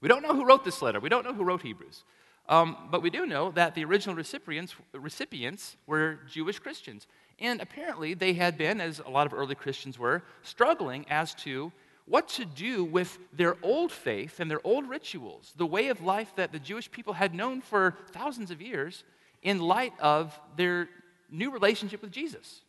We 0.00 0.08
don't 0.08 0.22
know 0.22 0.34
who 0.34 0.44
wrote 0.44 0.64
this 0.64 0.82
letter, 0.82 0.98
we 0.98 1.08
don't 1.08 1.24
know 1.24 1.32
who 1.32 1.44
wrote 1.44 1.62
Hebrews. 1.62 2.02
Um, 2.48 2.76
but 2.90 3.02
we 3.02 3.10
do 3.10 3.24
know 3.24 3.52
that 3.52 3.76
the 3.76 3.84
original 3.84 4.16
recipients, 4.16 4.74
recipients 4.92 5.76
were 5.86 6.18
Jewish 6.28 6.58
Christians. 6.58 7.06
And 7.40 7.60
apparently, 7.60 8.14
they 8.14 8.34
had 8.34 8.58
been, 8.58 8.80
as 8.80 8.98
a 8.98 9.08
lot 9.08 9.26
of 9.26 9.32
early 9.32 9.54
Christians 9.54 9.98
were, 9.98 10.22
struggling 10.42 11.06
as 11.08 11.34
to 11.36 11.72
what 12.04 12.28
to 12.28 12.44
do 12.44 12.84
with 12.84 13.18
their 13.32 13.56
old 13.62 13.92
faith 13.92 14.40
and 14.40 14.50
their 14.50 14.60
old 14.64 14.88
rituals, 14.88 15.54
the 15.56 15.66
way 15.66 15.88
of 15.88 16.02
life 16.02 16.32
that 16.36 16.52
the 16.52 16.58
Jewish 16.58 16.90
people 16.90 17.14
had 17.14 17.34
known 17.34 17.60
for 17.60 17.96
thousands 18.12 18.50
of 18.50 18.60
years, 18.60 19.04
in 19.42 19.58
light 19.58 19.92
of 20.00 20.38
their 20.56 20.88
new 21.30 21.50
relationship 21.50 22.02
with 22.02 22.10
Jesus. 22.10 22.62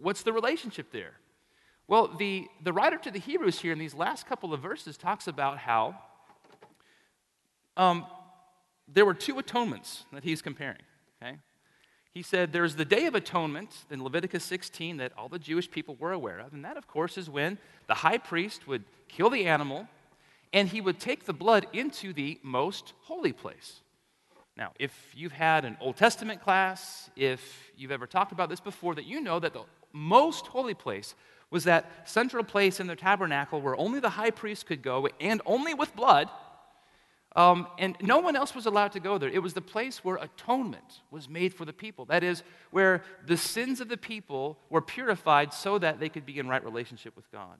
What's 0.00 0.22
the 0.22 0.32
relationship 0.32 0.90
there? 0.92 1.12
Well, 1.88 2.08
the, 2.08 2.48
the 2.62 2.72
writer 2.72 2.98
to 2.98 3.10
the 3.10 3.20
Hebrews 3.20 3.60
here 3.60 3.72
in 3.72 3.78
these 3.78 3.94
last 3.94 4.26
couple 4.26 4.52
of 4.52 4.60
verses 4.60 4.96
talks 4.96 5.28
about 5.28 5.58
how 5.58 5.96
um, 7.76 8.04
there 8.88 9.04
were 9.04 9.14
two 9.14 9.38
atonements 9.38 10.04
that 10.12 10.24
he's 10.24 10.42
comparing. 10.42 10.82
Okay? 11.22 11.36
He 12.16 12.22
said 12.22 12.50
there's 12.50 12.76
the 12.76 12.86
Day 12.86 13.04
of 13.04 13.14
Atonement 13.14 13.84
in 13.90 14.02
Leviticus 14.02 14.42
16 14.44 14.96
that 14.96 15.12
all 15.18 15.28
the 15.28 15.38
Jewish 15.38 15.70
people 15.70 15.96
were 16.00 16.12
aware 16.12 16.38
of. 16.38 16.54
And 16.54 16.64
that, 16.64 16.78
of 16.78 16.86
course, 16.86 17.18
is 17.18 17.28
when 17.28 17.58
the 17.88 17.92
high 17.92 18.16
priest 18.16 18.66
would 18.66 18.84
kill 19.06 19.28
the 19.28 19.44
animal 19.44 19.86
and 20.50 20.66
he 20.66 20.80
would 20.80 20.98
take 20.98 21.26
the 21.26 21.34
blood 21.34 21.66
into 21.74 22.14
the 22.14 22.40
most 22.42 22.94
holy 23.02 23.34
place. 23.34 23.82
Now, 24.56 24.72
if 24.78 25.12
you've 25.14 25.32
had 25.32 25.66
an 25.66 25.76
Old 25.78 25.98
Testament 25.98 26.40
class, 26.40 27.10
if 27.16 27.70
you've 27.76 27.90
ever 27.90 28.06
talked 28.06 28.32
about 28.32 28.48
this 28.48 28.60
before, 28.60 28.94
that 28.94 29.04
you 29.04 29.20
know 29.20 29.38
that 29.38 29.52
the 29.52 29.64
most 29.92 30.46
holy 30.46 30.72
place 30.72 31.14
was 31.50 31.64
that 31.64 32.08
central 32.08 32.44
place 32.44 32.80
in 32.80 32.86
the 32.86 32.96
tabernacle 32.96 33.60
where 33.60 33.76
only 33.76 34.00
the 34.00 34.08
high 34.08 34.30
priest 34.30 34.64
could 34.64 34.80
go 34.80 35.06
and 35.20 35.42
only 35.44 35.74
with 35.74 35.94
blood 35.94 36.30
um, 37.36 37.66
and 37.78 37.96
no 38.00 38.18
one 38.18 38.34
else 38.34 38.54
was 38.54 38.64
allowed 38.64 38.92
to 38.92 39.00
go 39.00 39.18
there. 39.18 39.28
It 39.28 39.42
was 39.42 39.52
the 39.52 39.60
place 39.60 40.02
where 40.02 40.16
atonement 40.16 41.02
was 41.10 41.28
made 41.28 41.52
for 41.52 41.66
the 41.66 41.72
people. 41.72 42.06
That 42.06 42.24
is, 42.24 42.42
where 42.70 43.02
the 43.26 43.36
sins 43.36 43.82
of 43.82 43.88
the 43.88 43.98
people 43.98 44.58
were 44.70 44.80
purified 44.80 45.52
so 45.52 45.78
that 45.78 46.00
they 46.00 46.08
could 46.08 46.24
be 46.24 46.38
in 46.38 46.48
right 46.48 46.64
relationship 46.64 47.14
with 47.14 47.30
God. 47.30 47.58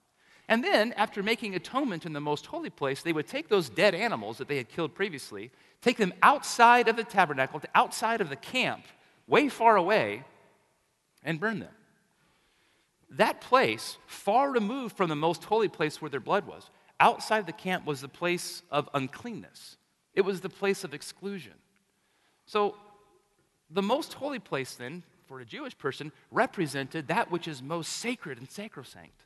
And 0.48 0.64
then, 0.64 0.94
after 0.94 1.22
making 1.22 1.54
atonement 1.54 2.06
in 2.06 2.14
the 2.14 2.20
most 2.20 2.46
holy 2.46 2.70
place, 2.70 3.02
they 3.02 3.12
would 3.12 3.26
take 3.26 3.48
those 3.48 3.68
dead 3.68 3.94
animals 3.94 4.38
that 4.38 4.48
they 4.48 4.56
had 4.56 4.68
killed 4.70 4.94
previously, 4.94 5.50
take 5.82 5.98
them 5.98 6.14
outside 6.22 6.88
of 6.88 6.96
the 6.96 7.04
tabernacle, 7.04 7.60
outside 7.74 8.22
of 8.22 8.30
the 8.30 8.36
camp, 8.36 8.84
way 9.26 9.50
far 9.50 9.76
away, 9.76 10.24
and 11.22 11.38
burn 11.38 11.58
them. 11.58 11.74
That 13.10 13.40
place, 13.40 13.98
far 14.06 14.50
removed 14.50 14.96
from 14.96 15.10
the 15.10 15.16
most 15.16 15.44
holy 15.44 15.68
place 15.68 16.00
where 16.00 16.10
their 16.10 16.20
blood 16.20 16.46
was, 16.46 16.70
outside 17.00 17.46
the 17.46 17.52
camp 17.52 17.84
was 17.84 18.00
the 18.00 18.08
place 18.08 18.62
of 18.70 18.88
uncleanness, 18.94 19.76
it 20.14 20.22
was 20.22 20.40
the 20.40 20.48
place 20.48 20.84
of 20.84 20.94
exclusion. 20.94 21.52
So, 22.46 22.76
the 23.68 23.82
most 23.82 24.14
holy 24.14 24.38
place, 24.38 24.76
then, 24.76 25.02
for 25.26 25.40
a 25.40 25.44
Jewish 25.44 25.76
person, 25.76 26.12
represented 26.30 27.08
that 27.08 27.30
which 27.30 27.48
is 27.48 27.60
most 27.60 27.92
sacred 27.92 28.38
and 28.38 28.48
sacrosanct, 28.48 29.24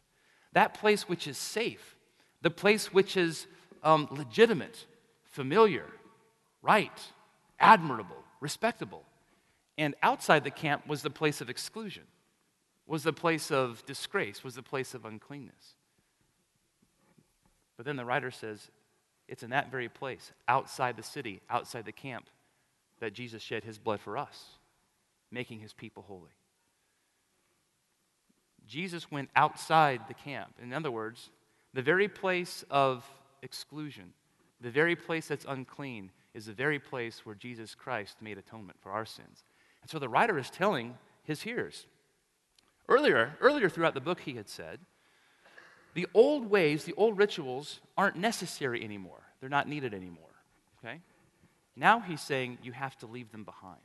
that 0.52 0.74
place 0.74 1.08
which 1.08 1.26
is 1.28 1.36
safe, 1.36 1.96
the 2.40 2.50
place 2.50 2.92
which 2.92 3.16
is 3.16 3.46
um, 3.82 4.08
legitimate, 4.10 4.86
familiar, 5.24 5.84
right, 6.62 6.98
admirable, 7.58 8.24
respectable. 8.40 9.04
And 9.76 9.94
outside 10.02 10.44
the 10.44 10.50
camp 10.50 10.86
was 10.86 11.02
the 11.02 11.10
place 11.10 11.40
of 11.40 11.50
exclusion, 11.50 12.04
was 12.86 13.02
the 13.02 13.12
place 13.12 13.50
of 13.50 13.84
disgrace, 13.86 14.42
was 14.42 14.54
the 14.54 14.62
place 14.62 14.94
of 14.94 15.04
uncleanness. 15.04 15.76
But 17.80 17.86
then 17.86 17.96
the 17.96 18.04
writer 18.04 18.30
says, 18.30 18.70
it's 19.26 19.42
in 19.42 19.48
that 19.48 19.70
very 19.70 19.88
place, 19.88 20.32
outside 20.46 20.98
the 20.98 21.02
city, 21.02 21.40
outside 21.48 21.86
the 21.86 21.92
camp, 21.92 22.26
that 22.98 23.14
Jesus 23.14 23.42
shed 23.42 23.64
his 23.64 23.78
blood 23.78 24.00
for 24.00 24.18
us, 24.18 24.58
making 25.30 25.60
his 25.60 25.72
people 25.72 26.04
holy. 26.06 26.34
Jesus 28.68 29.10
went 29.10 29.30
outside 29.34 30.02
the 30.08 30.12
camp. 30.12 30.56
In 30.62 30.74
other 30.74 30.90
words, 30.90 31.30
the 31.72 31.80
very 31.80 32.06
place 32.06 32.66
of 32.68 33.02
exclusion, 33.40 34.12
the 34.60 34.70
very 34.70 34.94
place 34.94 35.28
that's 35.28 35.46
unclean, 35.48 36.10
is 36.34 36.44
the 36.44 36.52
very 36.52 36.78
place 36.78 37.24
where 37.24 37.34
Jesus 37.34 37.74
Christ 37.74 38.16
made 38.20 38.36
atonement 38.36 38.78
for 38.82 38.92
our 38.92 39.06
sins. 39.06 39.42
And 39.80 39.90
so 39.90 39.98
the 39.98 40.06
writer 40.06 40.38
is 40.38 40.50
telling 40.50 40.98
his 41.24 41.40
hearers. 41.40 41.86
Earlier, 42.90 43.38
earlier 43.40 43.70
throughout 43.70 43.94
the 43.94 44.02
book, 44.02 44.20
he 44.20 44.34
had 44.34 44.50
said 44.50 44.80
the 45.94 46.06
old 46.14 46.48
ways, 46.48 46.84
the 46.84 46.94
old 46.96 47.18
rituals 47.18 47.80
aren't 47.96 48.16
necessary 48.16 48.84
anymore. 48.84 49.20
They're 49.40 49.48
not 49.48 49.68
needed 49.68 49.94
anymore. 49.94 50.28
Okay? 50.78 51.00
Now 51.76 52.00
he's 52.00 52.20
saying 52.20 52.58
you 52.62 52.72
have 52.72 52.96
to 52.98 53.06
leave 53.06 53.32
them 53.32 53.44
behind. 53.44 53.80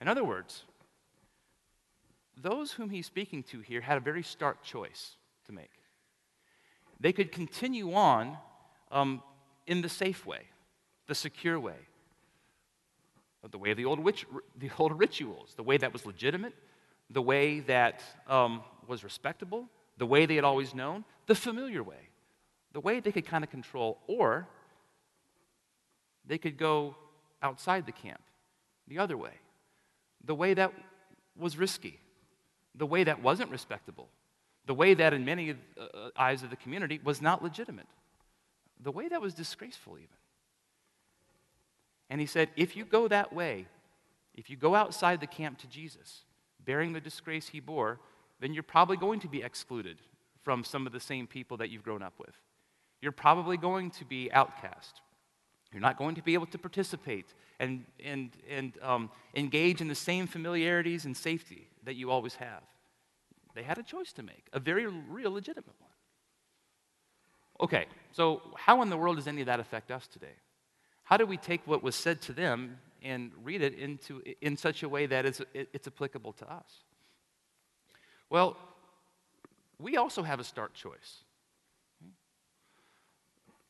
In 0.00 0.08
other 0.08 0.24
words, 0.24 0.64
those 2.36 2.72
whom 2.72 2.90
he's 2.90 3.06
speaking 3.06 3.42
to 3.44 3.60
here 3.60 3.80
had 3.80 3.96
a 3.96 4.00
very 4.00 4.22
stark 4.22 4.62
choice 4.62 5.16
to 5.46 5.52
make. 5.52 5.70
They 7.00 7.12
could 7.12 7.32
continue 7.32 7.94
on 7.94 8.36
um, 8.90 9.22
in 9.66 9.82
the 9.82 9.88
safe 9.88 10.26
way, 10.26 10.42
the 11.06 11.14
secure 11.14 11.58
way, 11.58 11.76
the 13.50 13.58
way 13.58 13.70
of 13.70 13.76
the 13.76 13.84
old, 13.84 14.00
witch, 14.00 14.26
the 14.58 14.70
old 14.78 14.98
rituals, 14.98 15.54
the 15.56 15.62
way 15.62 15.76
that 15.76 15.92
was 15.92 16.06
legitimate, 16.06 16.54
the 17.10 17.22
way 17.22 17.60
that 17.60 18.02
um, 18.28 18.62
was 18.86 19.04
respectable, 19.04 19.68
the 19.96 20.06
way 20.06 20.26
they 20.26 20.36
had 20.36 20.44
always 20.44 20.74
known, 20.74 21.04
the 21.26 21.34
familiar 21.34 21.82
way, 21.82 22.08
the 22.72 22.80
way 22.80 23.00
they 23.00 23.12
could 23.12 23.26
kind 23.26 23.44
of 23.44 23.50
control, 23.50 23.98
or 24.06 24.48
they 26.26 26.38
could 26.38 26.56
go 26.56 26.96
outside 27.42 27.86
the 27.86 27.92
camp, 27.92 28.22
the 28.88 28.98
other 28.98 29.16
way, 29.16 29.34
the 30.24 30.34
way 30.34 30.54
that 30.54 30.72
was 31.36 31.56
risky, 31.56 31.98
the 32.74 32.86
way 32.86 33.04
that 33.04 33.22
wasn't 33.22 33.50
respectable, 33.50 34.08
the 34.66 34.74
way 34.74 34.94
that, 34.94 35.12
in 35.12 35.24
many 35.24 35.50
uh, 35.50 36.10
eyes 36.16 36.42
of 36.42 36.50
the 36.50 36.56
community, 36.56 37.00
was 37.02 37.20
not 37.20 37.42
legitimate, 37.42 37.88
the 38.80 38.92
way 38.92 39.08
that 39.08 39.20
was 39.20 39.34
disgraceful, 39.34 39.96
even. 39.98 40.08
And 42.08 42.20
he 42.20 42.26
said, 42.26 42.50
if 42.56 42.76
you 42.76 42.84
go 42.84 43.08
that 43.08 43.32
way, 43.32 43.66
if 44.34 44.50
you 44.50 44.56
go 44.56 44.74
outside 44.74 45.20
the 45.20 45.26
camp 45.26 45.58
to 45.58 45.66
Jesus, 45.66 46.22
bearing 46.64 46.92
the 46.92 47.00
disgrace 47.00 47.48
he 47.48 47.60
bore, 47.60 48.00
then 48.42 48.52
you're 48.52 48.64
probably 48.64 48.96
going 48.96 49.20
to 49.20 49.28
be 49.28 49.40
excluded 49.40 49.98
from 50.42 50.64
some 50.64 50.84
of 50.84 50.92
the 50.92 50.98
same 50.98 51.28
people 51.28 51.56
that 51.58 51.70
you've 51.70 51.84
grown 51.84 52.02
up 52.02 52.14
with. 52.18 52.34
You're 53.00 53.12
probably 53.12 53.56
going 53.56 53.92
to 53.92 54.04
be 54.04 54.32
outcast. 54.32 55.00
You're 55.72 55.80
not 55.80 55.96
going 55.96 56.16
to 56.16 56.22
be 56.22 56.34
able 56.34 56.46
to 56.46 56.58
participate 56.58 57.26
and, 57.60 57.84
and, 58.04 58.30
and 58.50 58.76
um, 58.82 59.10
engage 59.36 59.80
in 59.80 59.86
the 59.86 59.94
same 59.94 60.26
familiarities 60.26 61.04
and 61.04 61.16
safety 61.16 61.68
that 61.84 61.94
you 61.94 62.10
always 62.10 62.34
have. 62.34 62.62
They 63.54 63.62
had 63.62 63.78
a 63.78 63.82
choice 63.84 64.12
to 64.14 64.24
make, 64.24 64.48
a 64.52 64.58
very 64.58 64.86
real, 64.86 65.30
legitimate 65.30 65.74
one. 65.78 65.90
Okay, 67.60 67.86
so 68.10 68.42
how 68.56 68.82
in 68.82 68.90
the 68.90 68.96
world 68.96 69.16
does 69.16 69.28
any 69.28 69.42
of 69.42 69.46
that 69.46 69.60
affect 69.60 69.92
us 69.92 70.08
today? 70.08 70.34
How 71.04 71.16
do 71.16 71.26
we 71.26 71.36
take 71.36 71.64
what 71.64 71.80
was 71.80 71.94
said 71.94 72.20
to 72.22 72.32
them 72.32 72.78
and 73.02 73.30
read 73.44 73.62
it 73.62 73.78
into, 73.78 74.20
in 74.40 74.56
such 74.56 74.82
a 74.82 74.88
way 74.88 75.06
that 75.06 75.26
it's, 75.26 75.40
it's 75.54 75.86
applicable 75.86 76.32
to 76.32 76.52
us? 76.52 76.82
Well, 78.32 78.56
we 79.78 79.98
also 79.98 80.22
have 80.22 80.40
a 80.40 80.44
stark 80.44 80.72
choice. 80.72 81.18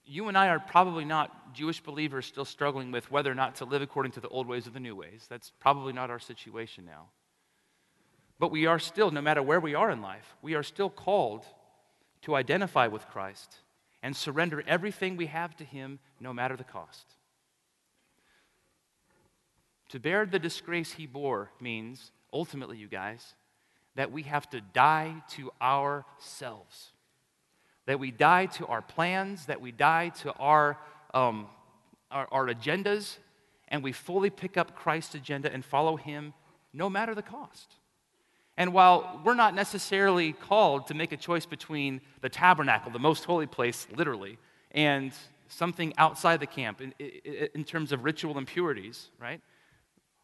You 0.05 0.29
and 0.29 0.39
I 0.39 0.51
are 0.51 0.61
probably 0.61 1.05
not 1.05 1.53
Jewish 1.53 1.81
believers 1.81 2.27
still 2.27 2.45
struggling 2.45 2.93
with 2.93 3.11
whether 3.11 3.29
or 3.29 3.35
not 3.35 3.57
to 3.57 3.65
live 3.65 3.83
according 3.83 4.13
to 4.13 4.21
the 4.21 4.29
old 4.29 4.47
ways 4.47 4.69
or 4.69 4.71
the 4.71 4.79
new 4.79 4.95
ways. 4.95 5.27
That's 5.29 5.51
probably 5.59 5.93
not 5.93 6.11
our 6.11 6.21
situation 6.21 6.85
now. 6.85 7.07
But 8.39 8.53
we 8.53 8.67
are 8.67 8.79
still, 8.79 9.11
no 9.11 9.21
matter 9.21 9.43
where 9.43 9.59
we 9.59 9.75
are 9.75 9.91
in 9.91 10.01
life, 10.01 10.37
we 10.43 10.55
are 10.55 10.63
still 10.63 10.91
called 10.91 11.45
to 12.21 12.37
identify 12.37 12.87
with 12.87 13.09
Christ 13.09 13.57
and 14.01 14.15
surrender 14.15 14.63
everything 14.69 15.17
we 15.17 15.27
have 15.27 15.57
to 15.57 15.65
Him, 15.65 15.99
no 16.21 16.33
matter 16.33 16.57
the 16.57 16.63
cost. 16.63 17.17
To 19.89 19.99
bear 19.99 20.25
the 20.25 20.39
disgrace 20.39 20.93
He 20.93 21.07
bore 21.07 21.51
means, 21.61 22.13
ultimately, 22.33 22.77
you 22.77 22.87
guys, 22.87 23.35
that 23.95 24.11
we 24.11 24.23
have 24.23 24.49
to 24.51 24.61
die 24.61 25.23
to 25.31 25.51
ourselves, 25.61 26.93
that 27.87 27.99
we 27.99 28.11
die 28.11 28.47
to 28.47 28.67
our 28.67 28.83
plans, 28.83 29.47
that 29.47 29.61
we 29.61 29.73
die 29.73 30.09
to 30.09 30.33
our, 30.35 30.79
um, 31.13 31.47
our, 32.11 32.27
our 32.33 32.47
agendas, 32.47 33.19
and 33.69 33.83
we 33.83 33.93
fully 33.93 34.31
pick 34.31 34.57
up 34.57 34.77
Christ's 34.77 35.15
agenda 35.15 35.53
and 35.53 35.65
follow 35.65 35.97
Him 35.97 36.33
no 36.73 36.89
matter 36.89 37.15
the 37.15 37.23
cost. 37.23 37.75
And 38.57 38.73
while 38.73 39.21
we're 39.25 39.35
not 39.35 39.55
necessarily 39.55 40.33
called 40.33 40.87
to 40.89 40.95
make 40.95 41.13
a 41.13 41.17
choice 41.17 41.47
between 41.47 42.01
the 42.21 42.29
tabernacle, 42.29 42.93
the 42.93 42.99
most 42.99 43.25
holy 43.25 43.47
place, 43.47 43.87
literally, 43.97 44.39
and 44.73 45.13
something 45.49 45.93
outside 45.99 46.41
the 46.41 46.47
camp 46.47 46.81
in, 46.81 46.95
in, 46.99 47.49
in 47.55 47.65
terms 47.65 47.93
of 47.93 48.05
ritual 48.05 48.39
impurities, 48.39 49.11
right? 49.19 49.41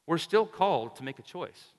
We're 0.06 0.18
still 0.18 0.46
called 0.46 0.96
to 0.96 1.04
make 1.04 1.18
a 1.18 1.22
choice. 1.22 1.72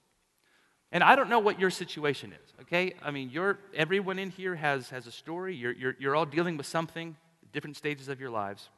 And 0.91 1.03
I 1.03 1.15
don't 1.15 1.29
know 1.29 1.39
what 1.39 1.59
your 1.59 1.69
situation 1.69 2.33
is, 2.33 2.53
okay? 2.61 2.93
I 3.03 3.11
mean, 3.11 3.29
you're, 3.29 3.59
everyone 3.75 4.17
in 4.17 4.31
here 4.31 4.55
has, 4.55 4.89
has 4.89 5.05
a 5.05 5.11
story. 5.11 5.55
You're, 5.55 5.73
you're, 5.73 5.95
you're 5.99 6.15
all 6.15 6.25
dealing 6.25 6.57
with 6.57 6.65
something, 6.65 7.15
different 7.53 7.77
stages 7.77 8.07
of 8.09 8.19
your 8.19 8.31
lives. 8.31 8.69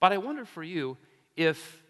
But 0.00 0.12
I 0.12 0.18
wonder 0.18 0.44
for 0.44 0.64
you 0.64 0.96
if 1.36 1.82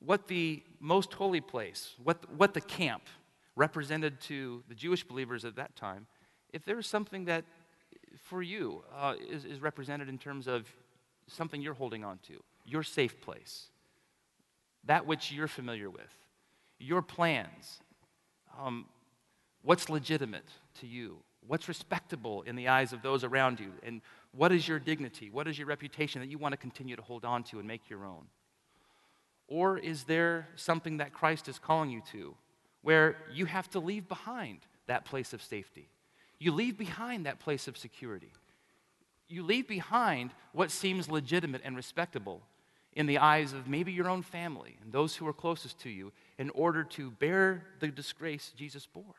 what 0.00 0.28
the 0.28 0.62
most 0.78 1.14
holy 1.14 1.40
place, 1.40 1.94
what, 2.02 2.30
what 2.36 2.52
the 2.52 2.60
camp 2.60 3.02
represented 3.56 4.20
to 4.20 4.62
the 4.68 4.74
Jewish 4.74 5.02
believers 5.02 5.44
at 5.44 5.56
that 5.56 5.74
time, 5.74 6.06
if 6.52 6.64
there's 6.64 6.86
something 6.86 7.24
that 7.24 7.44
for 8.24 8.42
you 8.42 8.84
uh, 8.96 9.14
is, 9.30 9.44
is 9.44 9.60
represented 9.60 10.08
in 10.08 10.18
terms 10.18 10.46
of 10.46 10.68
something 11.28 11.62
you're 11.62 11.74
holding 11.74 12.04
on 12.04 12.18
to, 12.28 12.34
your 12.66 12.82
safe 12.82 13.20
place, 13.22 13.68
that 14.84 15.06
which 15.06 15.32
you're 15.32 15.48
familiar 15.48 15.88
with 15.88 16.14
your 16.78 17.02
plans, 17.02 17.80
um, 18.58 18.86
what's 19.62 19.88
legitimate 19.88 20.48
to 20.80 20.86
you, 20.86 21.22
What's 21.48 21.66
respectable 21.66 22.42
in 22.42 22.56
the 22.56 22.68
eyes 22.68 22.92
of 22.92 23.00
those 23.00 23.24
around 23.24 23.58
you? 23.58 23.72
And 23.82 24.02
what 24.32 24.52
is 24.52 24.68
your 24.68 24.78
dignity? 24.78 25.30
What 25.30 25.48
is 25.48 25.58
your 25.58 25.66
reputation 25.66 26.20
that 26.20 26.28
you 26.28 26.36
want 26.36 26.52
to 26.52 26.58
continue 26.58 26.94
to 26.94 27.02
hold 27.02 27.24
on 27.24 27.42
to 27.44 27.58
and 27.58 27.66
make 27.66 27.88
your 27.88 28.04
own? 28.04 28.26
Or 29.48 29.78
is 29.78 30.04
there 30.04 30.46
something 30.56 30.98
that 30.98 31.14
Christ 31.14 31.48
is 31.48 31.58
calling 31.58 31.88
you 31.88 32.02
to 32.12 32.34
where 32.82 33.16
you 33.32 33.46
have 33.46 33.68
to 33.70 33.80
leave 33.80 34.06
behind 34.08 34.58
that 34.88 35.06
place 35.06 35.32
of 35.32 35.42
safety? 35.42 35.88
You 36.38 36.52
leave 36.52 36.76
behind 36.76 37.24
that 37.24 37.40
place 37.40 37.66
of 37.66 37.78
security. 37.78 38.32
You 39.26 39.42
leave 39.42 39.66
behind 39.66 40.32
what 40.52 40.70
seems 40.70 41.10
legitimate 41.10 41.62
and 41.64 41.76
respectable 41.76 42.42
in 42.92 43.06
the 43.06 43.18
eyes 43.18 43.52
of 43.52 43.68
maybe 43.68 43.92
your 43.92 44.08
own 44.08 44.22
family 44.22 44.76
and 44.82 44.92
those 44.92 45.16
who 45.16 45.26
are 45.26 45.32
closest 45.32 45.78
to 45.80 45.90
you 45.90 46.12
in 46.38 46.50
order 46.50 46.82
to 46.84 47.10
bear 47.12 47.64
the 47.80 47.88
disgrace 47.88 48.52
Jesus 48.56 48.86
bore. 48.86 49.14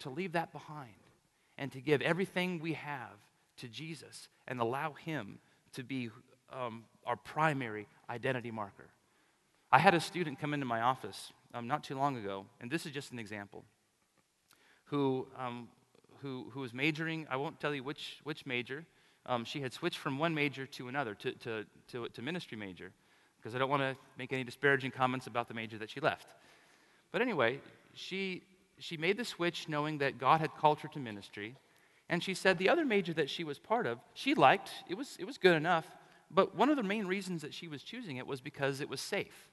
To 0.00 0.10
leave 0.10 0.32
that 0.32 0.52
behind 0.52 0.94
and 1.56 1.72
to 1.72 1.80
give 1.80 2.02
everything 2.02 2.60
we 2.60 2.74
have 2.74 3.18
to 3.58 3.68
Jesus 3.68 4.28
and 4.46 4.60
allow 4.60 4.92
Him 4.92 5.38
to 5.72 5.82
be 5.82 6.10
um, 6.52 6.84
our 7.06 7.16
primary 7.16 7.86
identity 8.08 8.50
marker. 8.50 8.88
I 9.72 9.78
had 9.78 9.94
a 9.94 10.00
student 10.00 10.38
come 10.38 10.54
into 10.54 10.66
my 10.66 10.82
office 10.82 11.32
um, 11.52 11.66
not 11.66 11.84
too 11.84 11.96
long 11.96 12.16
ago, 12.16 12.46
and 12.60 12.70
this 12.70 12.86
is 12.86 12.92
just 12.92 13.12
an 13.12 13.18
example, 13.18 13.64
who, 14.84 15.26
um, 15.38 15.68
who, 16.20 16.50
who 16.52 16.60
was 16.60 16.74
majoring, 16.74 17.26
I 17.30 17.36
won't 17.36 17.60
tell 17.60 17.74
you 17.74 17.82
which, 17.82 18.18
which 18.24 18.44
major. 18.44 18.84
Um, 19.26 19.44
she 19.44 19.60
had 19.60 19.72
switched 19.72 19.98
from 19.98 20.18
one 20.18 20.34
major 20.34 20.66
to 20.66 20.88
another, 20.88 21.14
to, 21.14 21.32
to, 21.32 21.64
to, 21.92 22.08
to 22.08 22.22
ministry 22.22 22.56
major, 22.56 22.92
because 23.38 23.54
I 23.54 23.58
don't 23.58 23.70
want 23.70 23.82
to 23.82 23.96
make 24.18 24.32
any 24.32 24.44
disparaging 24.44 24.90
comments 24.90 25.26
about 25.26 25.48
the 25.48 25.54
major 25.54 25.78
that 25.78 25.90
she 25.90 26.00
left. 26.00 26.34
But 27.10 27.22
anyway, 27.22 27.60
she, 27.94 28.42
she 28.78 28.96
made 28.96 29.16
the 29.16 29.24
switch 29.24 29.68
knowing 29.68 29.98
that 29.98 30.18
God 30.18 30.40
had 30.40 30.54
called 30.56 30.80
her 30.80 30.88
to 30.88 30.98
ministry. 30.98 31.56
And 32.08 32.22
she 32.22 32.34
said 32.34 32.58
the 32.58 32.68
other 32.68 32.84
major 32.84 33.14
that 33.14 33.30
she 33.30 33.44
was 33.44 33.58
part 33.58 33.86
of, 33.86 33.98
she 34.12 34.34
liked, 34.34 34.70
it 34.88 34.94
was, 34.94 35.16
it 35.18 35.24
was 35.24 35.38
good 35.38 35.56
enough, 35.56 35.86
but 36.30 36.54
one 36.54 36.68
of 36.68 36.76
the 36.76 36.82
main 36.82 37.06
reasons 37.06 37.42
that 37.42 37.54
she 37.54 37.68
was 37.68 37.82
choosing 37.82 38.16
it 38.16 38.26
was 38.26 38.40
because 38.40 38.80
it 38.80 38.88
was 38.88 39.00
safe. 39.00 39.48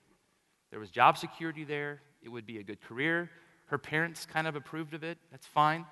There 0.70 0.80
was 0.80 0.90
job 0.90 1.18
security 1.18 1.64
there, 1.64 2.02
it 2.22 2.30
would 2.30 2.46
be 2.46 2.58
a 2.58 2.64
good 2.64 2.82
career. 2.82 3.30
Her 3.68 3.78
parents 3.78 4.26
kind 4.26 4.48
of 4.48 4.56
approved 4.56 4.94
of 4.94 5.04
it, 5.04 5.18
that's 5.32 5.46
fine. 5.46 5.86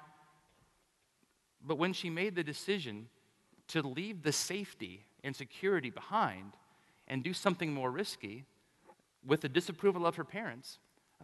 But 1.65 1.77
when 1.77 1.93
she 1.93 2.09
made 2.09 2.35
the 2.35 2.43
decision 2.43 3.07
to 3.69 3.81
leave 3.81 4.23
the 4.23 4.31
safety 4.31 5.05
and 5.23 5.35
security 5.35 5.89
behind 5.89 6.53
and 7.07 7.23
do 7.23 7.33
something 7.33 7.73
more 7.73 7.91
risky 7.91 8.45
with 9.25 9.41
the 9.41 9.49
disapproval 9.49 10.05
of 10.05 10.15
her 10.15 10.23
parents, 10.23 10.79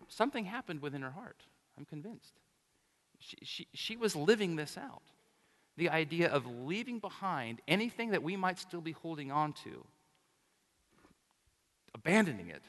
something 0.07 0.45
happened 0.45 0.81
within 0.81 1.01
her 1.01 1.11
heart. 1.11 1.43
I'm 1.77 1.85
convinced. 1.85 2.33
She, 3.19 3.37
she, 3.43 3.67
she 3.73 3.97
was 3.97 4.15
living 4.15 4.55
this 4.55 4.77
out 4.77 5.03
the 5.77 5.89
idea 5.89 6.29
of 6.29 6.45
leaving 6.45 6.99
behind 6.99 7.61
anything 7.67 8.11
that 8.11 8.23
we 8.23 8.35
might 8.35 8.57
still 8.57 8.81
be 8.81 8.93
holding 8.93 9.31
on 9.31 9.53
to, 9.53 9.83
abandoning 11.93 12.49
it, 12.49 12.63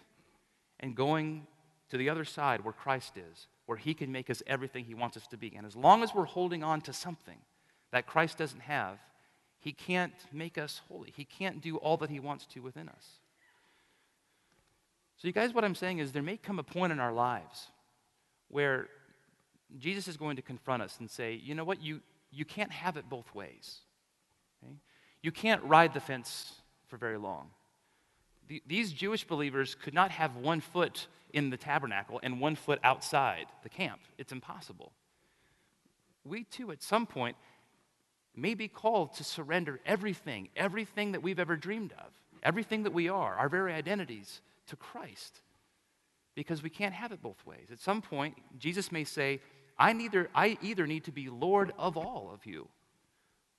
and 0.80 0.97
going 0.97 1.47
to 1.88 1.97
the 1.97 2.09
other 2.09 2.25
side 2.25 2.64
where 2.64 2.73
Christ 2.73 3.16
is, 3.16 3.47
where 3.66 3.78
He 3.78 3.95
can 3.95 4.11
make 4.11 4.28
us 4.28 4.42
everything 4.47 4.85
He 4.85 4.95
wants 4.95 5.16
us 5.16 5.26
to 5.28 5.37
be. 5.37 5.54
And 5.56 5.66
as 5.66 5.76
long 5.76 6.02
as 6.02 6.14
we're 6.14 6.25
holding 6.25 6.64
on 6.64 6.80
to 6.83 6.92
something 6.92 7.38
that 7.92 8.06
Christ 8.06 8.38
doesn't 8.38 8.62
have, 8.62 8.99
He 9.66 9.73
can't 9.73 10.14
make 10.32 10.58
us 10.58 10.80
holy. 10.88 11.12
He 11.16 11.25
can't 11.25 11.61
do 11.61 11.75
all 11.78 11.96
that 11.96 12.08
He 12.08 12.20
wants 12.20 12.46
to 12.54 12.61
within 12.61 12.88
us. 12.88 13.04
So, 15.16 15.26
you 15.26 15.32
guys, 15.32 15.52
what 15.52 15.64
I'm 15.64 15.75
saying 15.75 15.99
is 15.99 16.12
there 16.12 16.23
may 16.23 16.37
come 16.37 16.61
a 16.61 16.62
point 16.62 16.92
in 16.92 17.00
our 17.00 17.12
lives 17.12 17.66
where 18.46 18.87
Jesus 19.76 20.06
is 20.06 20.16
going 20.16 20.37
to 20.37 20.42
confront 20.42 20.85
us 20.85 20.99
and 21.00 21.11
say, 21.11 21.35
you 21.35 21.56
know 21.56 21.64
what, 21.64 21.82
you, 21.82 22.00
you 22.30 22.44
can't 22.44 22.70
have 22.70 22.96
it 22.96 23.08
both 23.11 23.35
ways. 23.35 23.80
Okay? 24.62 24.76
You 25.20 25.32
can't 25.32 25.64
ride 25.64 25.94
the 25.94 26.00
fence 26.00 26.52
for 26.87 26.96
very 26.96 27.18
long. 27.18 27.50
The, 28.46 28.62
these 28.68 28.92
Jewish 28.92 29.25
believers 29.25 29.75
could 29.75 29.94
not 29.94 30.12
have 30.12 30.37
one 30.37 30.61
foot 30.61 31.08
in 31.32 31.50
the 31.50 31.56
tabernacle 31.56 32.20
and 32.23 32.40
one 32.40 32.54
foot 32.54 32.78
outside 32.85 33.46
the 33.64 33.68
camp. 33.68 33.99
It's 34.16 34.30
impossible. 34.30 34.92
We 36.25 36.44
too, 36.44 36.70
at 36.70 36.85
some 36.85 37.04
point, 37.04 37.37
may 38.37 38.55
be 38.55 38.68
called 38.68 39.14
to 39.14 39.25
surrender 39.25 39.81
everything, 39.87 40.49
everything 40.55 41.12
that 41.12 41.22
we've 41.22 41.38
ever 41.38 41.57
dreamed 41.57 41.92
of, 41.92 42.12
everything 42.42 42.83
that 42.83 42.92
we 42.92 43.09
are, 43.09 43.35
our 43.35 43.49
very 43.49 43.72
identities, 43.72 44.40
to 44.68 44.77
Christ. 44.77 45.40
Because 46.35 46.62
we 46.62 46.68
can't 46.70 46.94
have 46.94 47.12
it 47.12 47.22
both 47.22 47.44
ways. 47.46 47.68
At 47.72 47.81
some 47.81 48.03
point, 48.03 48.35
Jesus 48.59 48.92
may 48.92 49.05
say, 49.05 49.40
I, 49.79 49.94
neither, 49.94 50.29
I 50.35 50.59
either 50.62 50.87
need 50.87 51.05
to 51.05 51.12
be 51.12 51.29
Lord 51.31 51.72
of 51.79 51.96
all 51.96 52.31
of 52.33 52.44
you, 52.44 52.68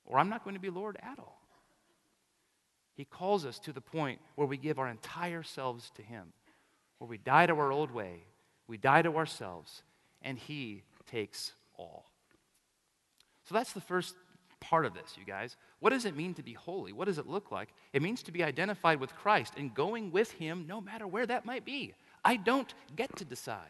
or 0.04 0.18
I'm 0.18 0.28
not 0.28 0.44
going 0.44 0.54
to 0.54 0.60
be 0.60 0.70
Lord 0.70 0.96
at 1.02 1.18
all. 1.18 1.40
He 2.94 3.04
calls 3.04 3.44
us 3.44 3.58
to 3.60 3.72
the 3.72 3.80
point 3.80 4.20
where 4.34 4.46
we 4.46 4.56
give 4.56 4.78
our 4.78 4.88
entire 4.88 5.42
selves 5.42 5.90
to 5.96 6.02
Him, 6.02 6.32
where 6.98 7.08
we 7.08 7.18
die 7.18 7.46
to 7.46 7.54
our 7.54 7.72
old 7.72 7.90
way, 7.90 8.24
we 8.66 8.76
die 8.76 9.02
to 9.02 9.16
ourselves, 9.16 9.82
and 10.22 10.38
He 10.38 10.82
takes 11.08 11.52
all. 11.76 12.06
So 13.44 13.54
that's 13.54 13.72
the 13.72 13.80
first 13.80 14.14
part 14.60 14.86
of 14.86 14.94
this, 14.94 15.16
you 15.18 15.24
guys. 15.24 15.56
What 15.80 15.90
does 15.90 16.04
it 16.04 16.16
mean 16.16 16.34
to 16.34 16.42
be 16.42 16.52
holy? 16.52 16.92
What 16.92 17.06
does 17.06 17.18
it 17.18 17.26
look 17.26 17.50
like? 17.50 17.68
It 17.92 18.02
means 18.02 18.22
to 18.24 18.32
be 18.32 18.44
identified 18.44 19.00
with 19.00 19.14
Christ 19.14 19.54
and 19.56 19.74
going 19.74 20.10
with 20.10 20.32
Him 20.32 20.66
no 20.68 20.80
matter 20.80 21.06
where 21.06 21.26
that 21.26 21.46
might 21.46 21.64
be. 21.64 21.94
I 22.24 22.36
don't 22.36 22.72
get 22.96 23.14
to 23.16 23.24
decide 23.24 23.66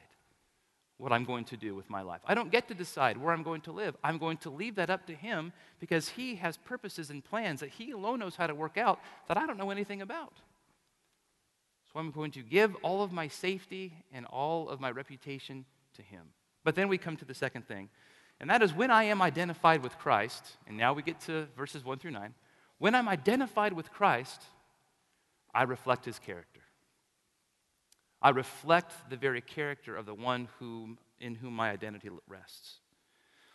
what 0.99 1.13
I'm 1.13 1.25
going 1.25 1.45
to 1.45 1.57
do 1.57 1.75
with 1.75 1.89
my 1.89 2.03
life. 2.03 2.21
I 2.27 2.35
don't 2.35 2.51
get 2.51 2.67
to 2.69 2.75
decide 2.75 3.17
where 3.17 3.33
I'm 3.33 3.45
going 3.45 3.61
to 3.63 3.73
live. 3.73 3.97
I'm 4.03 4.19
going 4.19 4.37
to 4.39 4.51
leave 4.51 4.75
that 4.77 4.91
up 4.91 5.07
to 5.07 5.15
Him 5.15 5.53
because 5.79 6.09
He 6.09 6.35
has 6.37 6.57
purposes 6.57 7.11
and 7.11 7.25
plans 7.25 7.61
that 7.61 7.71
He 7.71 7.93
alone 7.93 8.19
knows 8.19 8.37
how 8.37 8.49
to 8.49 8.55
work 8.55 8.77
out 8.77 8.99
that 9.29 9.37
I 9.37 9.47
don't 9.47 9.59
know 9.59 9.71
anything 9.71 10.03
about. 10.03 10.35
So 11.93 12.01
I'm 12.01 12.11
going 12.11 12.33
to 12.33 12.43
give 12.43 12.75
all 12.83 13.03
of 13.03 13.13
my 13.13 13.29
safety 13.29 13.93
and 14.13 14.27
all 14.27 14.69
of 14.69 14.81
my 14.81 14.91
reputation 14.91 15.65
to 15.95 16.03
Him. 16.03 16.23
But 16.65 16.75
then 16.75 16.89
we 16.89 16.99
come 16.99 17.17
to 17.17 17.25
the 17.25 17.35
second 17.35 17.67
thing, 17.67 17.89
and 18.41 18.51
that 18.51 18.63
is 18.63 18.73
when 18.73 18.91
I 18.91 19.05
am 19.05 19.21
identified 19.21 19.83
with 19.83 19.99
Christ, 19.99 20.57
and 20.67 20.77
now 20.77 20.93
we 20.93 21.03
get 21.03 21.21
to 21.23 21.47
verses 21.57 21.85
1 21.85 21.99
through 21.99 22.13
9. 22.13 22.35
When 22.79 22.95
I'm 22.95 23.09
identified 23.09 23.73
with 23.73 23.91
Christ, 23.91 24.43
I 25.53 25.65
reflect 25.65 26.05
His 26.05 26.19
character. 26.19 26.61
I 28.23 28.31
reflect 28.31 28.93
the 29.11 29.17
very 29.17 29.41
character 29.41 29.97
of 29.97 30.07
the 30.07 30.15
one 30.15 30.49
whom, 30.59 30.99
in 31.21 31.35
whom 31.35 31.55
my 31.55 31.71
identity 31.71 32.11
rests. 32.29 32.77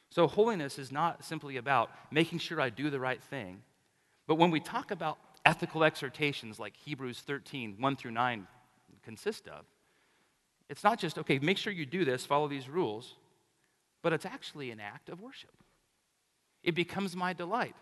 So, 0.10 0.28
holiness 0.28 0.78
is 0.78 0.92
not 0.92 1.24
simply 1.24 1.58
about 1.58 1.90
making 2.12 2.40
sure 2.40 2.62
I 2.62 2.70
do 2.70 2.90
the 2.90 3.00
right 3.00 3.22
thing, 3.24 3.62
but 4.28 4.36
when 4.36 4.52
we 4.52 4.60
talk 4.60 4.92
about 4.92 5.18
ethical 5.46 5.84
exhortations 5.84 6.60
like 6.60 6.76
Hebrews 6.78 7.22
13, 7.22 7.78
1 7.80 7.96
through 7.96 8.12
9 8.12 8.48
consist 9.04 9.48
of, 9.48 9.66
it's 10.70 10.84
not 10.84 11.00
just, 11.00 11.18
okay, 11.18 11.40
make 11.40 11.58
sure 11.58 11.74
you 11.74 11.86
do 11.86 12.06
this, 12.06 12.26
follow 12.26 12.48
these 12.48 12.70
rules, 12.70 13.16
but 14.04 14.14
it's 14.14 14.26
actually 14.26 14.70
an 14.70 14.80
act 14.80 15.10
of 15.10 15.20
worship. 15.22 15.50
It 16.62 16.76
becomes 16.76 17.16
my 17.16 17.34
delight. 17.34 17.76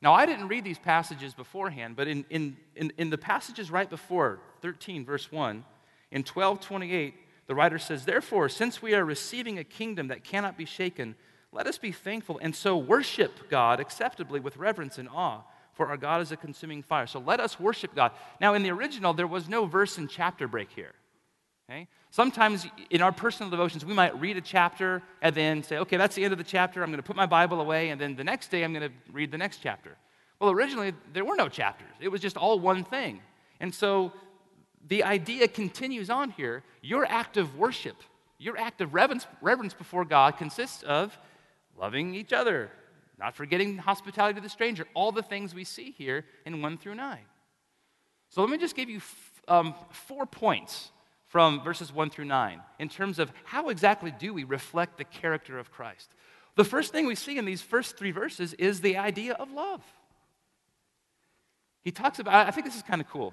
Now, 0.00 0.14
I 0.14 0.26
didn't 0.26 0.48
read 0.48 0.64
these 0.64 0.78
passages 0.78 1.34
beforehand, 1.34 1.96
but 1.96 2.06
in, 2.06 2.24
in, 2.28 2.56
in, 2.76 2.92
in 2.98 3.10
the 3.10 3.18
passages 3.18 3.70
right 3.70 3.88
before 3.88 4.40
13, 4.60 5.04
verse 5.04 5.32
1, 5.32 5.64
in 6.10 6.20
1228, 6.20 7.14
the 7.46 7.54
writer 7.54 7.78
says, 7.78 8.04
Therefore, 8.04 8.48
since 8.48 8.82
we 8.82 8.94
are 8.94 9.04
receiving 9.04 9.58
a 9.58 9.64
kingdom 9.64 10.08
that 10.08 10.24
cannot 10.24 10.58
be 10.58 10.64
shaken, 10.64 11.14
let 11.52 11.66
us 11.66 11.78
be 11.78 11.92
thankful 11.92 12.38
and 12.42 12.54
so 12.54 12.76
worship 12.76 13.48
God 13.48 13.80
acceptably 13.80 14.40
with 14.40 14.56
reverence 14.56 14.98
and 14.98 15.08
awe, 15.08 15.42
for 15.72 15.88
our 15.88 15.96
God 15.96 16.20
is 16.20 16.32
a 16.32 16.36
consuming 16.36 16.82
fire. 16.82 17.06
So 17.06 17.20
let 17.20 17.40
us 17.40 17.60
worship 17.60 17.94
God. 17.94 18.12
Now, 18.40 18.54
in 18.54 18.62
the 18.62 18.70
original, 18.70 19.14
there 19.14 19.26
was 19.26 19.48
no 19.48 19.66
verse 19.66 19.98
and 19.98 20.10
chapter 20.10 20.48
break 20.48 20.70
here. 20.70 20.92
Okay? 21.68 21.88
Sometimes 22.10 22.66
in 22.90 23.02
our 23.02 23.12
personal 23.12 23.50
devotions, 23.50 23.84
we 23.84 23.94
might 23.94 24.18
read 24.20 24.36
a 24.36 24.40
chapter 24.40 25.02
and 25.20 25.34
then 25.34 25.62
say, 25.62 25.78
okay, 25.78 25.96
that's 25.96 26.14
the 26.14 26.24
end 26.24 26.32
of 26.32 26.38
the 26.38 26.44
chapter. 26.44 26.82
I'm 26.82 26.90
going 26.90 26.98
to 26.98 27.02
put 27.02 27.16
my 27.16 27.26
Bible 27.26 27.60
away, 27.60 27.90
and 27.90 28.00
then 28.00 28.16
the 28.16 28.24
next 28.24 28.50
day 28.50 28.64
I'm 28.64 28.72
going 28.72 28.88
to 28.88 28.94
read 29.12 29.30
the 29.30 29.38
next 29.38 29.58
chapter. 29.62 29.96
Well, 30.40 30.50
originally, 30.50 30.92
there 31.12 31.24
were 31.24 31.36
no 31.36 31.48
chapters, 31.48 31.94
it 32.00 32.08
was 32.08 32.20
just 32.20 32.36
all 32.36 32.58
one 32.58 32.84
thing. 32.84 33.20
And 33.60 33.72
so 33.72 34.12
the 34.88 35.04
idea 35.04 35.46
continues 35.46 36.10
on 36.10 36.30
here. 36.30 36.64
Your 36.82 37.06
act 37.06 37.36
of 37.36 37.56
worship, 37.56 37.96
your 38.38 38.58
act 38.58 38.80
of 38.80 38.92
reverence, 38.92 39.26
reverence 39.40 39.72
before 39.72 40.04
God 40.04 40.36
consists 40.36 40.82
of 40.82 41.16
loving 41.78 42.14
each 42.14 42.32
other, 42.32 42.70
not 43.18 43.36
forgetting 43.36 43.78
hospitality 43.78 44.34
to 44.34 44.40
the 44.40 44.48
stranger, 44.48 44.84
all 44.94 45.12
the 45.12 45.22
things 45.22 45.54
we 45.54 45.62
see 45.62 45.92
here 45.92 46.24
in 46.44 46.60
1 46.60 46.78
through 46.78 46.96
9. 46.96 47.18
So 48.30 48.40
let 48.40 48.50
me 48.50 48.58
just 48.58 48.74
give 48.74 48.90
you 48.90 48.96
f- 48.96 49.42
um, 49.46 49.74
four 49.90 50.26
points 50.26 50.90
from 51.32 51.62
verses 51.62 51.90
1 51.90 52.10
through 52.10 52.26
9 52.26 52.60
in 52.78 52.90
terms 52.90 53.18
of 53.18 53.32
how 53.44 53.70
exactly 53.70 54.10
do 54.10 54.34
we 54.34 54.44
reflect 54.44 54.98
the 54.98 55.04
character 55.04 55.58
of 55.58 55.70
Christ. 55.70 56.10
The 56.56 56.64
first 56.64 56.92
thing 56.92 57.06
we 57.06 57.14
see 57.14 57.38
in 57.38 57.46
these 57.46 57.62
first 57.62 57.96
three 57.96 58.10
verses 58.10 58.52
is 58.52 58.82
the 58.82 58.98
idea 58.98 59.32
of 59.32 59.50
love. 59.50 59.82
He 61.80 61.90
talks 61.90 62.18
about, 62.18 62.46
I 62.46 62.50
think 62.50 62.66
this 62.66 62.76
is 62.76 62.82
kind 62.82 63.00
of 63.00 63.08
cool. 63.08 63.32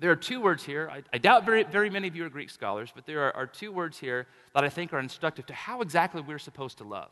There 0.00 0.10
are 0.10 0.16
two 0.16 0.40
words 0.40 0.64
here. 0.64 0.90
I, 0.92 1.04
I 1.12 1.18
doubt 1.18 1.46
very, 1.46 1.62
very 1.62 1.90
many 1.90 2.08
of 2.08 2.16
you 2.16 2.26
are 2.26 2.28
Greek 2.28 2.50
scholars, 2.50 2.90
but 2.92 3.06
there 3.06 3.22
are, 3.28 3.36
are 3.36 3.46
two 3.46 3.70
words 3.70 4.00
here 4.00 4.26
that 4.52 4.64
I 4.64 4.68
think 4.68 4.92
are 4.92 4.98
instructive 4.98 5.46
to 5.46 5.54
how 5.54 5.82
exactly 5.82 6.22
we're 6.22 6.40
supposed 6.40 6.78
to 6.78 6.84
love. 6.84 7.10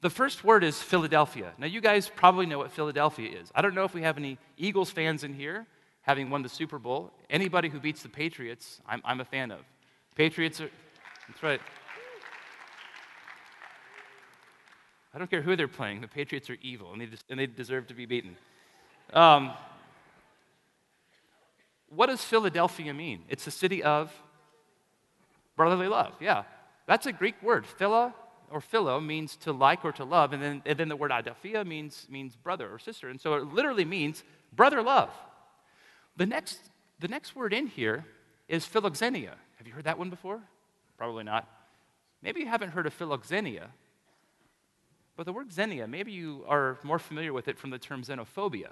The 0.00 0.10
first 0.10 0.42
word 0.42 0.64
is 0.64 0.82
Philadelphia. 0.82 1.52
Now, 1.58 1.68
you 1.68 1.80
guys 1.80 2.10
probably 2.12 2.46
know 2.46 2.58
what 2.58 2.72
Philadelphia 2.72 3.38
is. 3.40 3.52
I 3.54 3.62
don't 3.62 3.76
know 3.76 3.84
if 3.84 3.94
we 3.94 4.02
have 4.02 4.18
any 4.18 4.38
Eagles 4.58 4.90
fans 4.90 5.22
in 5.22 5.32
here, 5.32 5.68
having 6.02 6.30
won 6.30 6.42
the 6.42 6.48
Super 6.48 6.78
Bowl. 6.78 7.12
Anybody 7.30 7.68
who 7.68 7.80
beats 7.80 8.02
the 8.02 8.08
Patriots, 8.08 8.80
I'm, 8.86 9.00
I'm 9.04 9.20
a 9.20 9.24
fan 9.24 9.50
of. 9.50 9.60
Patriots 10.14 10.60
are, 10.60 10.70
that's 11.28 11.42
right. 11.42 11.60
I 15.14 15.18
don't 15.18 15.30
care 15.30 15.42
who 15.42 15.56
they're 15.56 15.68
playing, 15.68 16.00
the 16.00 16.08
Patriots 16.08 16.48
are 16.50 16.56
evil 16.62 16.92
and 16.92 17.00
they, 17.00 17.06
just, 17.06 17.24
and 17.28 17.38
they 17.38 17.46
deserve 17.46 17.86
to 17.88 17.94
be 17.94 18.06
beaten. 18.06 18.36
Um, 19.12 19.52
what 21.88 22.06
does 22.06 22.24
Philadelphia 22.24 22.94
mean? 22.94 23.24
It's 23.28 23.46
a 23.46 23.50
city 23.50 23.82
of 23.82 24.12
brotherly 25.56 25.88
love. 25.88 26.14
Yeah, 26.20 26.44
that's 26.86 27.06
a 27.06 27.12
Greek 27.12 27.40
word. 27.42 27.66
Phila 27.66 28.14
or 28.50 28.60
philo 28.60 29.00
means 29.00 29.36
to 29.36 29.52
like 29.52 29.84
or 29.84 29.92
to 29.92 30.04
love, 30.04 30.32
and 30.32 30.42
then, 30.42 30.62
and 30.66 30.78
then 30.78 30.88
the 30.88 30.96
word 30.96 31.10
adelphia 31.10 31.66
means, 31.66 32.06
means 32.10 32.36
brother 32.36 32.68
or 32.70 32.78
sister. 32.78 33.08
And 33.08 33.20
so 33.20 33.34
it 33.34 33.52
literally 33.52 33.84
means 33.84 34.24
brother 34.54 34.82
love. 34.82 35.10
The 36.16 36.26
next, 36.26 36.60
the 37.00 37.08
next 37.08 37.34
word 37.34 37.52
in 37.52 37.66
here 37.66 38.04
is 38.48 38.66
philoxenia. 38.66 39.34
Have 39.56 39.66
you 39.66 39.72
heard 39.72 39.84
that 39.84 39.98
one 39.98 40.10
before? 40.10 40.40
Probably 40.98 41.24
not. 41.24 41.48
Maybe 42.22 42.40
you 42.40 42.46
haven't 42.46 42.70
heard 42.70 42.86
of 42.86 42.96
philoxenia, 42.96 43.68
but 45.16 45.26
the 45.26 45.32
word 45.32 45.52
xenia, 45.52 45.86
maybe 45.86 46.12
you 46.12 46.44
are 46.48 46.78
more 46.82 46.98
familiar 46.98 47.32
with 47.32 47.48
it 47.48 47.58
from 47.58 47.70
the 47.70 47.78
term 47.78 48.02
xenophobia. 48.02 48.70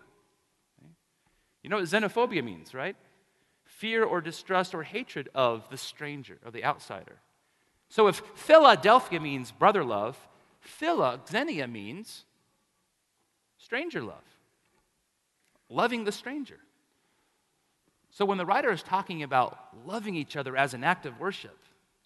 You 1.63 1.69
know 1.69 1.77
what 1.77 1.87
xenophobia 1.87 2.43
means, 2.43 2.73
right? 2.73 2.97
Fear 3.65 4.05
or 4.05 4.21
distrust 4.21 4.75
or 4.75 4.83
hatred 4.83 5.29
of 5.35 5.69
the 5.71 5.77
stranger 5.77 6.39
or 6.45 6.51
the 6.51 6.65
outsider. 6.65 7.21
So 7.89 8.07
if 8.07 8.23
Philadelphia 8.37 9.21
means 9.21 9.51
brother 9.51 9.85
love, 9.85 10.17
philoxenia 10.81 11.71
means 11.71 12.25
stranger 13.59 14.03
love, 14.03 14.25
loving 15.69 16.05
the 16.05 16.13
stranger. 16.13 16.61
So 18.11 18.25
when 18.25 18.39
the 18.39 18.47
writer 18.47 18.73
is 18.73 18.83
talking 18.83 19.23
about 19.23 19.57
loving 19.87 20.15
each 20.15 20.37
other 20.37 20.57
as 20.57 20.75
an 20.75 20.85
act 20.85 21.07
of 21.07 21.21
worship, 21.21 21.57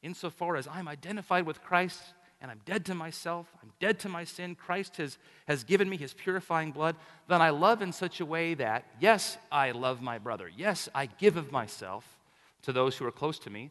insofar 0.03 0.57
as 0.57 0.69
I'm 0.69 0.87
identified 0.87 1.47
with 1.47 1.63
Christ 1.63 2.01
and 2.41 2.51
I'm 2.51 2.61
dead 2.67 2.85
to 2.87 2.95
myself, 2.95 3.47
I'm 3.63 3.73
dead 3.81 3.99
to 4.01 4.11
my 4.11 4.25
sin, 4.25 4.55
Christ 4.55 4.99
has, 4.99 5.17
has 5.49 5.65
given 5.65 5.89
me 5.89 5.97
his 5.97 6.13
purifying 6.13 6.73
blood, 6.73 6.97
then 7.27 7.41
I 7.41 7.51
love 7.51 7.81
in 7.81 7.91
such 7.91 8.21
a 8.21 8.27
way 8.27 8.53
that, 8.55 8.85
yes, 9.01 9.39
I 9.51 9.71
love 9.71 10.03
my 10.03 10.19
brother. 10.19 10.51
Yes, 10.55 10.89
I 10.95 11.07
give 11.07 11.39
of 11.39 11.51
myself 11.51 12.19
to 12.63 12.73
those 12.73 12.99
who 12.99 13.07
are 13.07 13.13
close 13.13 13.39
to 13.41 13.51
me, 13.51 13.71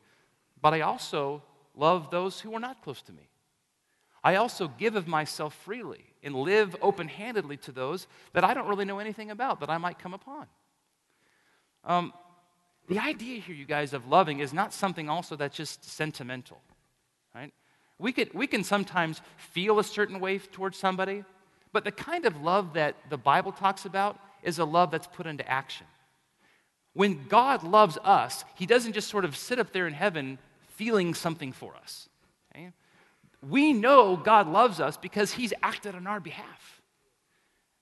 but 0.59 0.73
I 0.73 0.81
also 0.81 1.43
love 1.75 2.09
those 2.09 2.39
who 2.39 2.55
are 2.55 2.59
not 2.59 2.81
close 2.81 3.03
to 3.03 3.13
me. 3.13 3.29
I 4.23 4.35
also 4.35 4.67
give 4.67 4.95
of 4.95 5.07
myself 5.07 5.53
freely 5.53 6.05
and 6.23 6.33
live 6.33 6.75
open 6.81 7.09
handedly 7.09 7.57
to 7.57 7.71
those 7.71 8.07
that 8.31 8.43
I 8.43 8.53
don't 8.53 8.67
really 8.67 8.85
know 8.85 8.99
anything 8.99 9.29
about 9.29 9.59
that 9.59 9.69
I 9.69 9.77
might 9.77 9.99
come 9.99 10.13
upon. 10.13 10.47
Um, 11.83 12.13
the 12.87 12.99
idea 12.99 13.39
here, 13.39 13.55
you 13.55 13.65
guys, 13.65 13.93
of 13.93 14.07
loving 14.07 14.39
is 14.39 14.53
not 14.53 14.73
something 14.73 15.09
also 15.09 15.35
that's 15.35 15.55
just 15.55 15.83
sentimental, 15.83 16.61
right? 17.33 17.53
We, 17.97 18.11
could, 18.11 18.33
we 18.33 18.47
can 18.47 18.63
sometimes 18.63 19.21
feel 19.37 19.79
a 19.79 19.83
certain 19.83 20.19
way 20.19 20.39
towards 20.39 20.77
somebody, 20.77 21.23
but 21.71 21.85
the 21.85 21.91
kind 21.91 22.25
of 22.25 22.41
love 22.41 22.73
that 22.73 22.95
the 23.09 23.17
Bible 23.17 23.51
talks 23.51 23.85
about 23.85 24.19
is 24.43 24.59
a 24.59 24.65
love 24.65 24.91
that's 24.91 25.07
put 25.07 25.25
into 25.25 25.49
action. 25.49 25.87
When 26.93 27.27
God 27.27 27.63
loves 27.63 27.97
us, 28.03 28.43
He 28.55 28.65
doesn't 28.65 28.93
just 28.93 29.09
sort 29.09 29.25
of 29.25 29.35
sit 29.35 29.59
up 29.59 29.71
there 29.71 29.87
in 29.87 29.93
heaven 29.93 30.37
feeling 30.67 31.13
something 31.13 31.51
for 31.51 31.75
us. 31.75 32.09
Okay? 32.53 32.71
We 33.47 33.73
know 33.73 34.15
God 34.15 34.47
loves 34.47 34.79
us 34.79 34.97
because 34.97 35.31
He's 35.31 35.53
acted 35.63 35.95
on 35.95 36.05
our 36.05 36.19
behalf, 36.19 36.81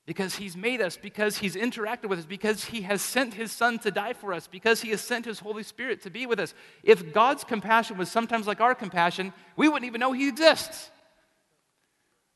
because 0.06 0.36
He's 0.36 0.58
made 0.58 0.82
us, 0.82 0.98
because 0.98 1.38
He's 1.38 1.56
interacted 1.56 2.10
with 2.10 2.20
us, 2.20 2.26
because 2.26 2.66
He 2.66 2.82
has 2.82 3.02
sent 3.02 3.34
His 3.34 3.52
Son 3.52 3.80
to 3.80 3.92
die 3.92 4.14
for 4.14 4.34
us, 4.34 4.48
because 4.48 4.82
He 4.82 4.90
has 4.90 5.02
sent 5.02 5.26
His 5.26 5.40
Holy 5.40 5.64
Spirit 5.64 6.02
to 6.04 6.10
be 6.10 6.26
with 6.26 6.40
us. 6.40 6.54
If 6.84 7.14
God's 7.14 7.44
compassion 7.44 7.98
was 7.98 8.10
sometimes 8.12 8.48
like 8.48 8.62
our 8.62 8.76
compassion, 8.76 9.34
we 9.56 9.68
wouldn't 9.68 9.86
even 9.86 10.00
know 10.00 10.12
He 10.12 10.28
exists. 10.28 10.92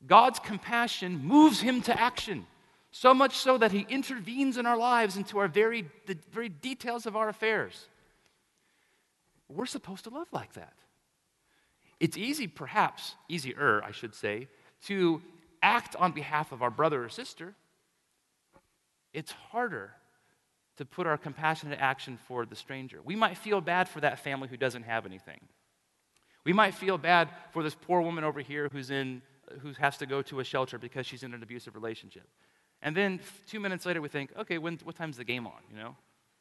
God's 0.06 0.40
compassion 0.40 1.24
moves 1.24 1.62
Him 1.62 1.82
to 1.84 2.00
action. 2.00 2.46
So 2.96 3.14
much 3.14 3.36
so 3.36 3.58
that 3.58 3.74
he 3.74 3.86
intervenes 3.90 4.56
in 4.56 4.66
our 4.66 4.78
lives 4.78 5.18
into 5.18 5.38
our 5.40 5.50
very, 5.50 5.86
the 6.06 6.18
very 6.32 6.48
details 6.48 7.06
of 7.06 7.18
our 7.18 7.28
affairs. 7.28 7.90
We're 9.50 9.66
supposed 9.66 10.06
to 10.06 10.12
love 10.12 10.30
like 10.32 10.54
that. 10.54 10.72
It's 12.00 12.16
easy, 12.16 12.48
perhaps, 12.48 13.16
easier, 13.28 13.82
I 13.84 13.92
should 13.92 14.16
say, 14.16 14.48
to 14.86 15.22
act 15.66 15.96
on 15.96 16.12
behalf 16.12 16.52
of 16.52 16.62
our 16.62 16.70
brother 16.70 17.04
or 17.04 17.10
sister. 17.10 17.56
It's 19.14 19.32
harder 19.32 19.92
to 20.78 20.86
put 20.86 21.08
our 21.08 21.18
compassion 21.18 21.72
into 21.72 21.84
action 21.84 22.20
for 22.28 22.46
the 22.46 22.56
stranger. 22.56 23.00
We 23.04 23.16
might 23.16 23.38
feel 23.38 23.62
bad 23.62 23.90
for 23.90 24.00
that 24.02 24.20
family 24.20 24.48
who 24.48 24.58
doesn't 24.58 24.84
have 24.84 25.06
anything. 25.06 25.40
We 26.44 26.54
might 26.54 26.76
feel 26.76 27.00
bad 27.00 27.30
for 27.52 27.64
this 27.64 27.74
poor 27.74 28.02
woman 28.02 28.24
over 28.24 28.42
here 28.42 28.70
who's 28.72 28.92
in, 28.92 29.24
who 29.62 29.72
has 29.80 29.98
to 29.98 30.06
go 30.06 30.22
to 30.24 30.40
a 30.40 30.44
shelter 30.44 30.78
because 30.78 31.08
she's 31.08 31.24
in 31.24 31.34
an 31.34 31.42
abusive 31.42 31.74
relationship. 31.74 32.28
And 32.84 32.96
then 32.96 33.20
two 33.48 33.60
minutes 33.60 33.86
later, 33.88 34.02
we 34.02 34.10
think, 34.10 34.32
okay, 34.38 34.60
when, 34.60 34.78
what 34.84 34.96
time's 34.96 35.18
the 35.18 35.24
game 35.24 35.48
on? 35.48 35.62
You 35.72 35.78
know, 35.78 35.96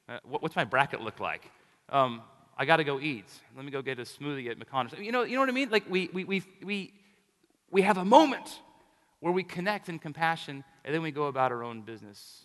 uh, 0.09 0.19
what, 0.25 0.43
what's 0.43 0.57
my 0.57 0.65
bracket 0.65 1.01
look 1.01 1.21
like? 1.21 1.51
Um, 1.89 2.21
I 2.59 2.67
got 2.67 2.77
to 2.77 2.85
go 2.85 3.01
eat. 3.01 3.31
Let 3.57 3.65
me 3.65 3.71
go 3.71 3.81
get 3.81 3.99
a 3.99 4.03
smoothie 4.03 4.51
at 4.51 4.59
McConnell's. 4.59 4.99
You 4.99 5.13
know, 5.13 5.23
you 5.23 5.35
know 5.37 5.41
what 5.41 5.49
I 5.49 5.53
mean? 5.53 5.71
Like 5.71 5.89
we, 5.89 6.11
we, 6.13 6.25
we, 6.25 6.43
we, 6.63 6.93
we 7.71 7.83
have 7.83 7.97
a 7.97 8.05
moment 8.05 8.61
where 9.25 9.33
we 9.33 9.43
connect 9.43 9.89
in 9.89 9.99
compassion, 9.99 10.63
and 10.85 10.95
then 10.95 11.01
we 11.01 11.11
go 11.11 11.29
about 11.29 11.51
our 11.51 11.65
own 11.65 11.81
business, 11.81 12.45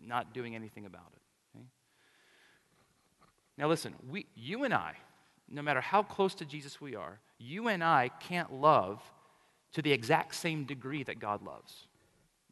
not 0.00 0.32
doing 0.32 0.54
anything 0.54 0.86
about 0.86 1.10
it. 1.12 1.58
Okay? 1.58 1.66
Now, 3.56 3.66
listen, 3.66 3.96
we, 4.08 4.26
you 4.36 4.62
and 4.62 4.72
I, 4.72 4.92
no 5.48 5.60
matter 5.60 5.80
how 5.80 6.04
close 6.04 6.36
to 6.36 6.44
Jesus 6.44 6.80
we 6.80 6.94
are, 6.94 7.18
you 7.40 7.66
and 7.66 7.82
I 7.82 8.10
can't 8.20 8.52
love 8.52 9.02
to 9.72 9.82
the 9.82 9.90
exact 9.90 10.36
same 10.36 10.66
degree 10.66 11.02
that 11.02 11.18
God 11.18 11.42
loves. 11.42 11.88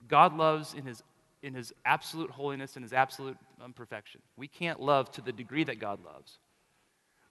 God 0.08 0.36
loves 0.36 0.74
in 0.74 0.84
his, 0.84 1.04
in 1.40 1.54
his 1.54 1.72
absolute 1.84 2.32
holiness 2.32 2.74
and 2.74 2.84
his 2.84 2.92
absolute 2.92 3.36
um, 3.62 3.72
perfection. 3.72 4.22
We 4.36 4.48
can't 4.48 4.80
love 4.80 5.12
to 5.12 5.20
the 5.20 5.30
degree 5.30 5.62
that 5.62 5.78
God 5.78 6.00
loves. 6.04 6.38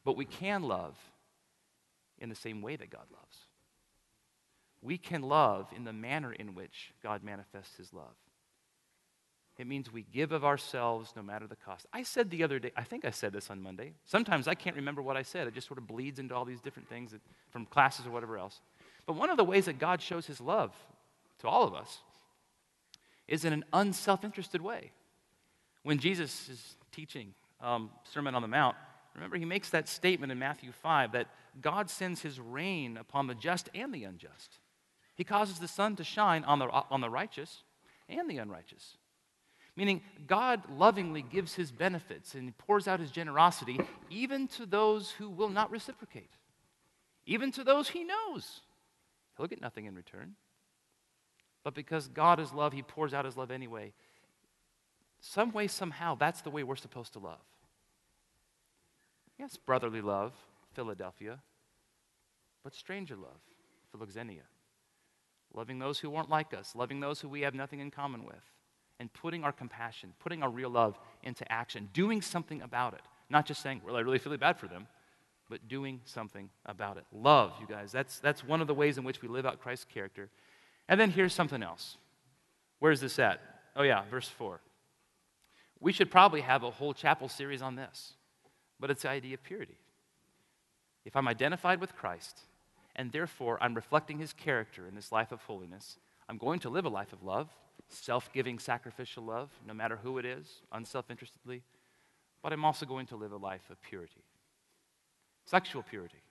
But 0.05 0.15
we 0.15 0.23
can 0.23 0.63
love 0.63 0.97
in 2.19 2.29
the 2.29 2.35
same 2.35 2.61
way 2.61 2.77
that 2.77 2.89
God 2.89 3.07
loves. 3.11 3.37
We 4.85 4.97
can 4.97 5.21
love 5.21 5.67
in 5.75 5.83
the 5.83 5.93
manner 5.93 6.31
in 6.31 6.53
which 6.53 6.93
God 7.01 7.23
manifests 7.23 7.75
his 7.77 7.91
love. 7.91 8.15
It 9.57 9.67
means 9.67 9.91
we 9.91 10.05
give 10.13 10.31
of 10.31 10.43
ourselves 10.43 11.13
no 11.15 11.23
matter 11.23 11.47
the 11.47 11.55
cost. 11.55 11.85
I 11.93 12.03
said 12.03 12.29
the 12.29 12.43
other 12.43 12.59
day, 12.59 12.71
I 12.75 12.83
think 12.83 13.05
I 13.05 13.09
said 13.09 13.31
this 13.33 13.49
on 13.49 13.61
Monday. 13.61 13.93
Sometimes 14.03 14.47
I 14.47 14.53
can't 14.53 14.75
remember 14.75 15.01
what 15.01 15.15
I 15.15 15.23
said. 15.23 15.47
It 15.47 15.53
just 15.53 15.67
sort 15.67 15.77
of 15.77 15.87
bleeds 15.87 16.19
into 16.19 16.35
all 16.35 16.45
these 16.45 16.61
different 16.61 16.89
things 16.89 17.11
that, 17.11 17.21
from 17.49 17.65
classes 17.65 18.05
or 18.05 18.11
whatever 18.11 18.37
else. 18.37 18.59
But 19.05 19.15
one 19.15 19.29
of 19.29 19.37
the 19.37 19.45
ways 19.45 19.65
that 19.65 19.79
God 19.79 20.01
shows 20.01 20.27
his 20.27 20.41
love 20.41 20.73
to 21.39 21.47
all 21.47 21.63
of 21.63 21.73
us 21.73 21.99
is 23.27 23.45
in 23.45 23.53
an 23.53 23.63
unself 23.71 24.23
interested 24.23 24.61
way. 24.61 24.91
When 25.83 25.99
Jesus 25.99 26.49
is 26.49 26.75
teaching 26.91 27.33
um, 27.61 27.89
Sermon 28.03 28.35
on 28.35 28.41
the 28.41 28.47
Mount, 28.47 28.75
Remember, 29.15 29.37
he 29.37 29.45
makes 29.45 29.69
that 29.69 29.87
statement 29.87 30.31
in 30.31 30.39
Matthew 30.39 30.71
5 30.71 31.13
that 31.13 31.27
God 31.61 31.89
sends 31.89 32.21
his 32.21 32.39
rain 32.39 32.97
upon 32.97 33.27
the 33.27 33.35
just 33.35 33.69
and 33.73 33.93
the 33.93 34.03
unjust. 34.03 34.59
He 35.15 35.23
causes 35.23 35.59
the 35.59 35.67
sun 35.67 35.95
to 35.95 36.03
shine 36.03 36.43
on 36.43 36.59
the, 36.59 36.67
on 36.67 37.01
the 37.01 37.09
righteous 37.09 37.63
and 38.07 38.29
the 38.29 38.37
unrighteous. 38.37 38.97
Meaning, 39.75 40.01
God 40.27 40.61
lovingly 40.69 41.21
gives 41.21 41.55
his 41.55 41.71
benefits 41.71 42.33
and 42.33 42.57
pours 42.57 42.87
out 42.87 42.99
his 42.99 43.11
generosity 43.11 43.79
even 44.09 44.47
to 44.49 44.65
those 44.65 45.11
who 45.11 45.29
will 45.29 45.49
not 45.49 45.71
reciprocate, 45.71 46.31
even 47.25 47.51
to 47.51 47.63
those 47.63 47.89
he 47.89 48.03
knows. 48.03 48.61
He'll 49.37 49.47
get 49.47 49.61
nothing 49.61 49.85
in 49.85 49.95
return. 49.95 50.35
But 51.63 51.73
because 51.73 52.07
God 52.07 52.39
is 52.39 52.53
love, 52.53 52.73
he 52.73 52.83
pours 52.83 53.13
out 53.13 53.25
his 53.25 53.35
love 53.35 53.51
anyway. 53.51 53.93
Some 55.19 55.51
way, 55.51 55.67
somehow, 55.67 56.15
that's 56.15 56.41
the 56.41 56.51
way 56.51 56.63
we're 56.63 56.75
supposed 56.75 57.13
to 57.13 57.19
love. 57.19 57.39
Yes, 59.37 59.57
brotherly 59.57 60.01
love, 60.01 60.33
Philadelphia, 60.73 61.39
but 62.63 62.73
stranger 62.73 63.15
love, 63.15 63.41
Philoxenia. 63.93 64.43
Loving 65.55 65.79
those 65.79 65.99
who 65.99 66.09
weren't 66.09 66.29
like 66.29 66.53
us, 66.53 66.75
loving 66.75 66.99
those 66.99 67.21
who 67.21 67.29
we 67.29 67.41
have 67.41 67.53
nothing 67.53 67.79
in 67.79 67.91
common 67.91 68.25
with, 68.25 68.43
and 68.99 69.11
putting 69.13 69.43
our 69.43 69.51
compassion, 69.51 70.13
putting 70.19 70.43
our 70.43 70.49
real 70.49 70.69
love 70.69 70.99
into 71.23 71.49
action, 71.51 71.89
doing 71.93 72.21
something 72.21 72.61
about 72.61 72.93
it. 72.93 73.01
Not 73.29 73.45
just 73.45 73.61
saying, 73.61 73.81
well, 73.85 73.95
I 73.95 74.01
really 74.01 74.19
feel 74.19 74.35
bad 74.37 74.59
for 74.59 74.67
them, 74.67 74.87
but 75.49 75.67
doing 75.67 76.01
something 76.05 76.49
about 76.65 76.97
it. 76.97 77.05
Love, 77.11 77.53
you 77.59 77.67
guys, 77.67 77.91
that's, 77.91 78.19
that's 78.19 78.43
one 78.43 78.61
of 78.61 78.67
the 78.67 78.73
ways 78.73 78.97
in 78.97 79.03
which 79.03 79.21
we 79.21 79.27
live 79.27 79.45
out 79.45 79.61
Christ's 79.61 79.85
character. 79.85 80.29
And 80.87 80.99
then 80.99 81.09
here's 81.09 81.33
something 81.33 81.63
else. 81.63 81.97
Where's 82.79 82.99
this 82.99 83.17
at? 83.19 83.39
Oh, 83.75 83.83
yeah, 83.83 84.03
verse 84.09 84.27
4. 84.27 84.59
We 85.79 85.91
should 85.91 86.11
probably 86.11 86.41
have 86.41 86.63
a 86.63 86.71
whole 86.71 86.93
chapel 86.93 87.29
series 87.29 87.61
on 87.61 87.75
this 87.75 88.13
but 88.79 88.91
it's 88.91 89.03
the 89.03 89.09
idea 89.09 89.35
of 89.35 89.43
purity. 89.43 89.77
If 91.05 91.15
I'm 91.15 91.27
identified 91.27 91.79
with 91.79 91.95
Christ 91.95 92.41
and 92.95 93.11
therefore 93.11 93.57
I'm 93.61 93.73
reflecting 93.73 94.19
his 94.19 94.33
character 94.33 94.87
in 94.87 94.95
this 94.95 95.11
life 95.11 95.31
of 95.31 95.41
holiness. 95.43 95.97
I'm 96.27 96.37
going 96.37 96.59
to 96.61 96.69
live 96.69 96.85
a 96.85 96.89
life 96.89 97.13
of 97.13 97.23
love, 97.23 97.49
self 97.89 98.31
giving, 98.33 98.59
sacrificial 98.59 99.23
love, 99.23 99.49
no 99.65 99.73
matter 99.73 99.97
who 99.97 100.17
it 100.17 100.25
is, 100.25 100.61
unself 100.71 101.09
interestedly, 101.09 101.63
but 102.41 102.53
I'm 102.53 102.65
also 102.65 102.85
going 102.85 103.05
to 103.07 103.15
live 103.15 103.31
a 103.31 103.37
life 103.37 103.69
of 103.69 103.81
purity, 103.81 104.23
sexual 105.45 105.83
purity. 105.83 106.21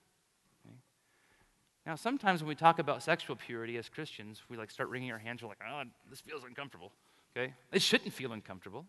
Now, 1.85 1.95
sometimes 1.95 2.41
when 2.41 2.47
we 2.47 2.55
talk 2.55 2.79
about 2.79 3.03
sexual 3.03 3.35
purity 3.35 3.77
as 3.77 3.89
Christians, 3.89 4.41
we 4.49 4.57
like 4.57 4.71
start 4.71 4.89
wringing 4.89 5.11
our 5.11 5.19
hands. 5.19 5.43
We're 5.43 5.49
like, 5.49 5.61
"Oh, 5.69 5.83
this 6.09 6.19
feels 6.19 6.43
uncomfortable." 6.43 6.91
Okay, 7.35 7.53
it 7.71 7.81
shouldn't 7.81 8.11
feel 8.13 8.31
uncomfortable. 8.31 8.87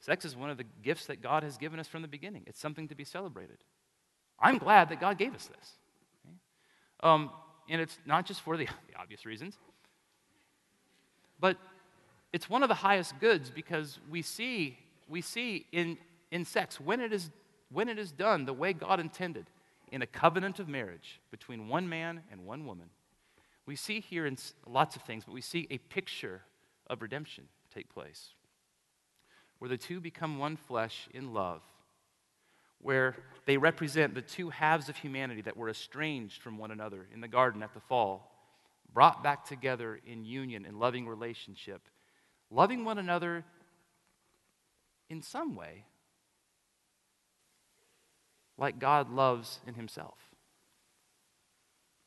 Sex 0.00 0.24
is 0.24 0.36
one 0.36 0.50
of 0.50 0.56
the 0.56 0.64
gifts 0.82 1.06
that 1.06 1.20
God 1.20 1.42
has 1.42 1.58
given 1.58 1.78
us 1.78 1.88
from 1.88 2.02
the 2.02 2.08
beginning. 2.08 2.44
It's 2.46 2.60
something 2.60 2.88
to 2.88 2.94
be 2.94 3.04
celebrated. 3.04 3.58
I'm 4.38 4.58
glad 4.58 4.88
that 4.90 5.00
God 5.00 5.18
gave 5.18 5.34
us 5.34 5.46
this. 5.46 5.72
Um, 7.00 7.30
and 7.68 7.80
it's 7.80 7.98
not 8.06 8.26
just 8.26 8.40
for 8.40 8.56
the, 8.56 8.64
the 8.88 8.98
obvious 8.98 9.24
reasons, 9.26 9.56
but 11.38 11.56
it's 12.32 12.48
one 12.48 12.62
of 12.62 12.68
the 12.68 12.74
highest 12.74 13.18
goods 13.20 13.50
because 13.50 13.98
we 14.10 14.22
see, 14.22 14.78
we 15.08 15.20
see 15.20 15.66
in, 15.72 15.98
in 16.30 16.44
sex, 16.44 16.80
when 16.80 17.00
it, 17.00 17.12
is, 17.12 17.30
when 17.70 17.88
it 17.88 17.98
is 17.98 18.12
done 18.12 18.44
the 18.44 18.52
way 18.52 18.72
God 18.72 19.00
intended, 19.00 19.46
in 19.92 20.02
a 20.02 20.06
covenant 20.06 20.58
of 20.58 20.68
marriage 20.68 21.20
between 21.30 21.68
one 21.68 21.88
man 21.88 22.22
and 22.30 22.44
one 22.44 22.66
woman, 22.66 22.90
we 23.66 23.76
see 23.76 24.00
here 24.00 24.26
in 24.26 24.36
lots 24.66 24.96
of 24.96 25.02
things, 25.02 25.24
but 25.24 25.32
we 25.32 25.40
see 25.40 25.66
a 25.70 25.78
picture 25.78 26.42
of 26.88 27.02
redemption 27.02 27.44
take 27.72 27.88
place 27.92 28.30
where 29.58 29.68
the 29.68 29.76
two 29.76 30.00
become 30.00 30.38
one 30.38 30.56
flesh 30.56 31.08
in 31.14 31.32
love, 31.32 31.62
where 32.86 33.16
they 33.46 33.56
represent 33.56 34.14
the 34.14 34.22
two 34.22 34.48
halves 34.48 34.88
of 34.88 34.96
humanity 34.96 35.42
that 35.42 35.56
were 35.56 35.68
estranged 35.68 36.40
from 36.40 36.56
one 36.56 36.70
another 36.70 37.08
in 37.12 37.20
the 37.20 37.26
garden 37.26 37.64
at 37.64 37.74
the 37.74 37.80
fall, 37.80 38.32
brought 38.94 39.24
back 39.24 39.44
together 39.44 40.00
in 40.06 40.24
union 40.24 40.64
and 40.64 40.78
loving 40.78 41.08
relationship, 41.08 41.82
loving 42.48 42.84
one 42.84 42.98
another 42.98 43.44
in 45.10 45.20
some 45.20 45.56
way 45.56 45.84
like 48.56 48.78
God 48.78 49.10
loves 49.10 49.58
in 49.66 49.74
Himself. 49.74 50.16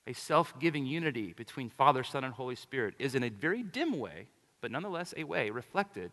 A 0.08 0.13
self 0.13 0.58
giving 0.60 0.86
unity 0.86 1.34
between 1.34 1.70
Father, 1.70 2.06
Son, 2.06 2.24
and 2.24 2.34
Holy 2.34 2.56
Spirit 2.56 2.96
is 3.00 3.15
in 3.15 3.24
a 3.24 3.30
very 3.30 3.63
dim 3.63 4.00
way, 4.00 4.28
but 4.62 4.72
nonetheless 4.72 5.13
a 5.18 5.26
way 5.26 5.50
reflected 5.50 6.12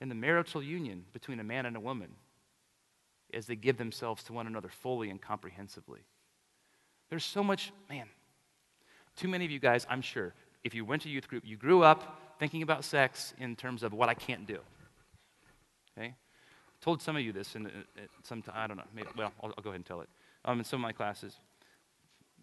in 0.00 0.08
the 0.08 0.14
marital 0.14 0.62
union 0.62 1.04
between 1.12 1.40
a 1.40 1.44
man 1.44 1.66
and 1.66 1.76
a 1.76 1.80
woman 1.80 2.10
as 3.32 3.46
they 3.46 3.56
give 3.56 3.76
themselves 3.76 4.22
to 4.24 4.32
one 4.32 4.46
another 4.46 4.68
fully 4.68 5.10
and 5.10 5.20
comprehensively. 5.20 6.00
There's 7.10 7.24
so 7.24 7.42
much, 7.42 7.72
man, 7.88 8.06
too 9.16 9.28
many 9.28 9.44
of 9.44 9.50
you 9.50 9.58
guys, 9.58 9.86
I'm 9.88 10.02
sure, 10.02 10.34
if 10.64 10.74
you 10.74 10.84
went 10.84 11.02
to 11.02 11.08
youth 11.08 11.28
group, 11.28 11.44
you 11.46 11.56
grew 11.56 11.82
up 11.82 12.36
thinking 12.38 12.62
about 12.62 12.84
sex 12.84 13.34
in 13.38 13.56
terms 13.56 13.82
of 13.82 13.92
what 13.92 14.08
I 14.08 14.14
can't 14.14 14.46
do. 14.46 14.58
Okay? 15.96 16.08
I 16.08 16.84
told 16.84 17.02
some 17.02 17.16
of 17.16 17.22
you 17.22 17.32
this 17.32 17.56
in, 17.56 17.66
in, 17.66 17.84
in 17.96 18.08
some 18.22 18.42
I 18.52 18.66
don't 18.66 18.76
know, 18.76 18.84
maybe, 18.94 19.08
well, 19.16 19.32
I'll, 19.42 19.52
I'll, 19.56 19.62
go 19.62 19.70
ahead 19.70 19.76
and 19.76 19.86
tell 19.86 20.00
it. 20.00 20.08
Um, 20.44 20.58
in 20.58 20.64
some 20.64 20.80
of 20.80 20.82
my 20.82 20.92
classes, 20.92 21.34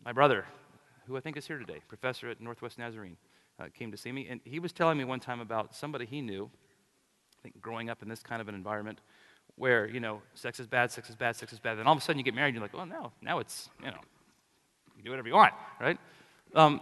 my 0.04 0.12
brother, 0.12 0.45
who 1.08 1.15
I 1.15 1.19
think 1.19 1.38
is 1.38 1.48
here 1.48 1.58
today, 1.58 1.82
professor 1.88 2.30
at 2.30 2.41
Northwest 2.41 2.78
Nazarene, 2.78 3.17
uh, 3.60 3.65
came 3.74 3.91
to 3.91 3.98
see 3.98 4.12
me, 4.12 4.28
and 4.30 4.41
he 4.43 4.60
was 4.60 4.74
telling 4.74 4.98
me 4.98 5.04
one 5.04 5.19
time 5.19 5.39
about 5.39 5.74
somebody 5.74 6.06
he 6.06 6.21
knew, 6.21 6.50
I 7.39 7.41
think 7.41 7.62
growing 7.62 7.89
up 7.89 8.02
in 8.02 8.10
this 8.10 8.21
kind 8.21 8.41
of 8.41 8.50
an 8.50 8.56
environment, 8.56 9.00
where, 9.55 9.88
you 9.88 9.99
know, 9.99 10.21
sex 10.34 10.60
is 10.60 10.67
bad, 10.67 10.91
sex 10.91 11.10
is 11.10 11.15
bad, 11.15 11.36
sex 11.36 11.53
is 11.53 11.60
bad, 11.60 11.77
then 11.77 11.88
all 11.88 11.93
of 11.93 11.99
a 11.99 12.01
sudden 12.01 12.17
you 12.17 12.23
get 12.23 12.36
married, 12.36 12.49
and 12.49 12.55
you're 12.55 12.63
like, 12.63 12.73
well, 12.73 12.86
no, 12.86 13.12
now 13.21 13.39
it's, 13.39 13.69
you 13.79 13.88
know, 13.88 14.01
you 14.97 15.03
do 15.03 15.10
whatever 15.10 15.27
you 15.27 15.34
want, 15.34 15.53
right? 15.79 15.97
Um, 16.53 16.81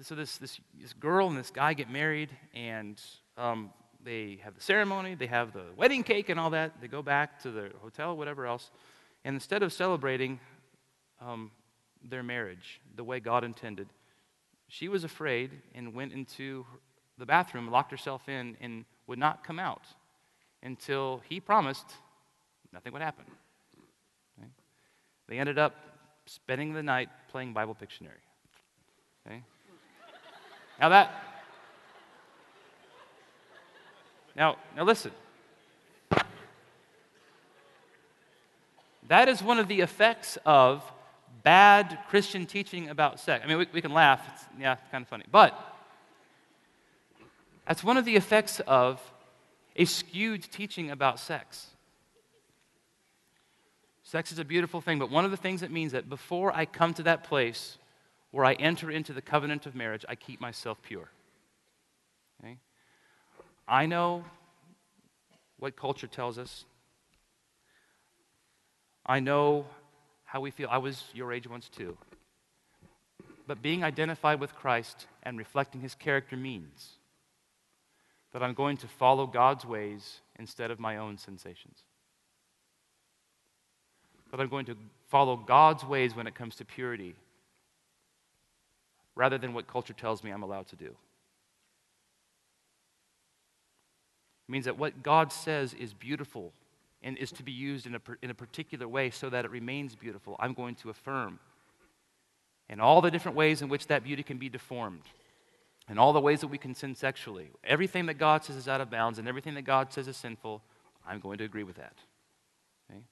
so 0.00 0.14
this, 0.14 0.38
this, 0.38 0.60
this 0.80 0.92
girl 0.92 1.28
and 1.28 1.36
this 1.36 1.50
guy 1.50 1.74
get 1.74 1.90
married, 1.90 2.30
and 2.54 3.00
um, 3.36 3.70
they 4.04 4.38
have 4.42 4.54
the 4.54 4.60
ceremony, 4.60 5.14
they 5.14 5.26
have 5.26 5.52
the 5.52 5.64
wedding 5.76 6.02
cake 6.02 6.28
and 6.28 6.38
all 6.38 6.50
that. 6.50 6.80
They 6.80 6.88
go 6.88 7.02
back 7.02 7.40
to 7.42 7.50
the 7.50 7.70
hotel, 7.80 8.16
whatever 8.16 8.46
else. 8.46 8.70
And 9.24 9.34
instead 9.34 9.62
of 9.62 9.72
celebrating 9.72 10.40
um, 11.20 11.50
their 12.02 12.22
marriage 12.22 12.80
the 12.96 13.04
way 13.04 13.20
God 13.20 13.44
intended, 13.44 13.88
she 14.68 14.88
was 14.88 15.04
afraid 15.04 15.50
and 15.74 15.94
went 15.94 16.12
into 16.12 16.66
the 17.16 17.24
bathroom, 17.26 17.70
locked 17.70 17.90
herself 17.90 18.28
in, 18.28 18.56
and 18.60 18.84
would 19.06 19.18
not 19.18 19.44
come 19.44 19.58
out 19.58 19.86
until 20.64 21.22
he 21.28 21.38
promised 21.38 21.86
nothing 22.72 22.92
would 22.92 23.02
happen. 23.02 23.24
Okay? 24.38 24.48
They 25.28 25.38
ended 25.38 25.58
up 25.58 25.76
spending 26.26 26.72
the 26.72 26.82
night 26.82 27.10
playing 27.28 27.52
Bible 27.52 27.76
Pictionary. 27.80 28.24
Okay? 29.26 29.42
Now 30.80 30.88
that 30.88 31.34
now, 34.36 34.56
now 34.76 34.82
listen. 34.82 35.12
That 39.08 39.28
is 39.28 39.42
one 39.42 39.58
of 39.58 39.68
the 39.68 39.80
effects 39.80 40.38
of 40.44 40.82
bad 41.42 41.98
Christian 42.08 42.46
teaching 42.46 42.88
about 42.88 43.20
sex. 43.20 43.44
I 43.44 43.48
mean, 43.48 43.58
we, 43.58 43.66
we 43.72 43.80
can 43.80 43.92
laugh. 43.92 44.22
It's, 44.32 44.44
yeah, 44.58 44.76
kind 44.90 45.02
of 45.02 45.08
funny. 45.08 45.24
But 45.30 45.56
that's 47.66 47.84
one 47.84 47.96
of 47.96 48.04
the 48.04 48.16
effects 48.16 48.60
of 48.60 49.00
a 49.76 49.84
skewed 49.84 50.42
teaching 50.42 50.90
about 50.90 51.18
sex. 51.18 51.66
Sex 54.02 54.30
is 54.30 54.38
a 54.38 54.44
beautiful 54.44 54.80
thing, 54.80 54.98
but 54.98 55.10
one 55.10 55.24
of 55.24 55.30
the 55.30 55.36
things 55.36 55.62
it 55.62 55.70
means 55.70 55.92
that 55.92 56.08
before 56.08 56.54
I 56.54 56.66
come 56.66 56.94
to 56.94 57.02
that 57.04 57.24
place 57.24 57.78
where 58.30 58.44
I 58.44 58.52
enter 58.54 58.90
into 58.90 59.12
the 59.12 59.22
covenant 59.22 59.66
of 59.66 59.74
marriage, 59.74 60.04
I 60.08 60.14
keep 60.14 60.40
myself 60.40 60.80
pure. 60.82 61.08
Okay? 62.42 62.58
I 63.66 63.86
know 63.86 64.24
what 65.58 65.76
culture 65.76 66.06
tells 66.06 66.38
us. 66.38 66.64
I 69.06 69.20
know 69.20 69.66
how 70.24 70.40
we 70.40 70.50
feel. 70.50 70.68
I 70.70 70.78
was 70.78 71.04
your 71.14 71.32
age 71.32 71.48
once 71.48 71.68
too. 71.68 71.96
But 73.46 73.62
being 73.62 73.84
identified 73.84 74.40
with 74.40 74.54
Christ 74.54 75.06
and 75.22 75.38
reflecting 75.38 75.80
his 75.80 75.94
character 75.94 76.36
means 76.36 76.98
that 78.34 78.42
I'm 78.42 78.52
going 78.52 78.76
to 78.78 78.88
follow 78.88 79.26
God's 79.28 79.64
ways 79.64 80.20
instead 80.40 80.72
of 80.72 80.80
my 80.80 80.96
own 80.96 81.16
sensations. 81.16 81.78
That 84.32 84.40
I'm 84.40 84.48
going 84.48 84.66
to 84.66 84.76
follow 85.08 85.36
God's 85.36 85.84
ways 85.84 86.16
when 86.16 86.26
it 86.26 86.34
comes 86.34 86.56
to 86.56 86.64
purity 86.64 87.14
rather 89.14 89.38
than 89.38 89.54
what 89.54 89.68
culture 89.68 89.92
tells 89.92 90.24
me 90.24 90.32
I'm 90.32 90.42
allowed 90.42 90.66
to 90.68 90.76
do. 90.76 90.86
It 90.86 90.92
means 94.48 94.64
that 94.64 94.76
what 94.76 95.04
God 95.04 95.32
says 95.32 95.72
is 95.72 95.94
beautiful 95.94 96.52
and 97.04 97.16
is 97.16 97.30
to 97.32 97.44
be 97.44 97.52
used 97.52 97.86
in 97.86 97.94
a, 97.94 98.00
in 98.20 98.30
a 98.30 98.34
particular 98.34 98.88
way 98.88 99.10
so 99.10 99.30
that 99.30 99.44
it 99.44 99.52
remains 99.52 99.94
beautiful. 99.94 100.34
I'm 100.40 100.54
going 100.54 100.74
to 100.76 100.90
affirm. 100.90 101.38
And 102.68 102.80
all 102.80 103.00
the 103.00 103.12
different 103.12 103.36
ways 103.36 103.62
in 103.62 103.68
which 103.68 103.86
that 103.86 104.02
beauty 104.02 104.24
can 104.24 104.38
be 104.38 104.48
deformed, 104.48 105.02
and 105.88 105.98
all 105.98 106.12
the 106.12 106.20
ways 106.20 106.40
that 106.40 106.48
we 106.48 106.58
can 106.58 106.74
sin 106.74 106.94
sexually, 106.94 107.50
everything 107.62 108.06
that 108.06 108.14
God 108.14 108.44
says 108.44 108.56
is 108.56 108.68
out 108.68 108.80
of 108.80 108.90
bounds, 108.90 109.18
and 109.18 109.28
everything 109.28 109.54
that 109.54 109.62
God 109.62 109.92
says 109.92 110.08
is 110.08 110.16
sinful, 110.16 110.62
I'm 111.06 111.20
going 111.20 111.38
to 111.38 111.44
agree 111.44 111.64
with 111.64 111.76
that. 111.76 111.94
Okay? 112.90 113.02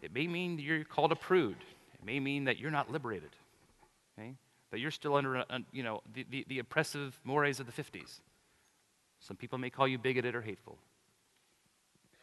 It 0.00 0.12
may 0.12 0.26
mean 0.26 0.58
you're 0.58 0.84
called 0.84 1.12
a 1.12 1.16
prude. 1.16 1.58
It 1.94 2.04
may 2.04 2.18
mean 2.18 2.44
that 2.44 2.58
you're 2.58 2.70
not 2.70 2.90
liberated. 2.90 3.30
Okay? 4.18 4.34
That 4.70 4.80
you're 4.80 4.90
still 4.90 5.16
under, 5.16 5.38
uh, 5.38 5.58
you 5.72 5.82
know, 5.82 6.02
the, 6.14 6.26
the, 6.30 6.44
the 6.48 6.58
oppressive 6.60 7.20
mores 7.24 7.60
of 7.60 7.66
the 7.66 7.72
50s. 7.82 8.20
Some 9.20 9.36
people 9.36 9.58
may 9.58 9.70
call 9.70 9.86
you 9.86 9.98
bigoted 9.98 10.34
or 10.34 10.42
hateful. 10.42 10.78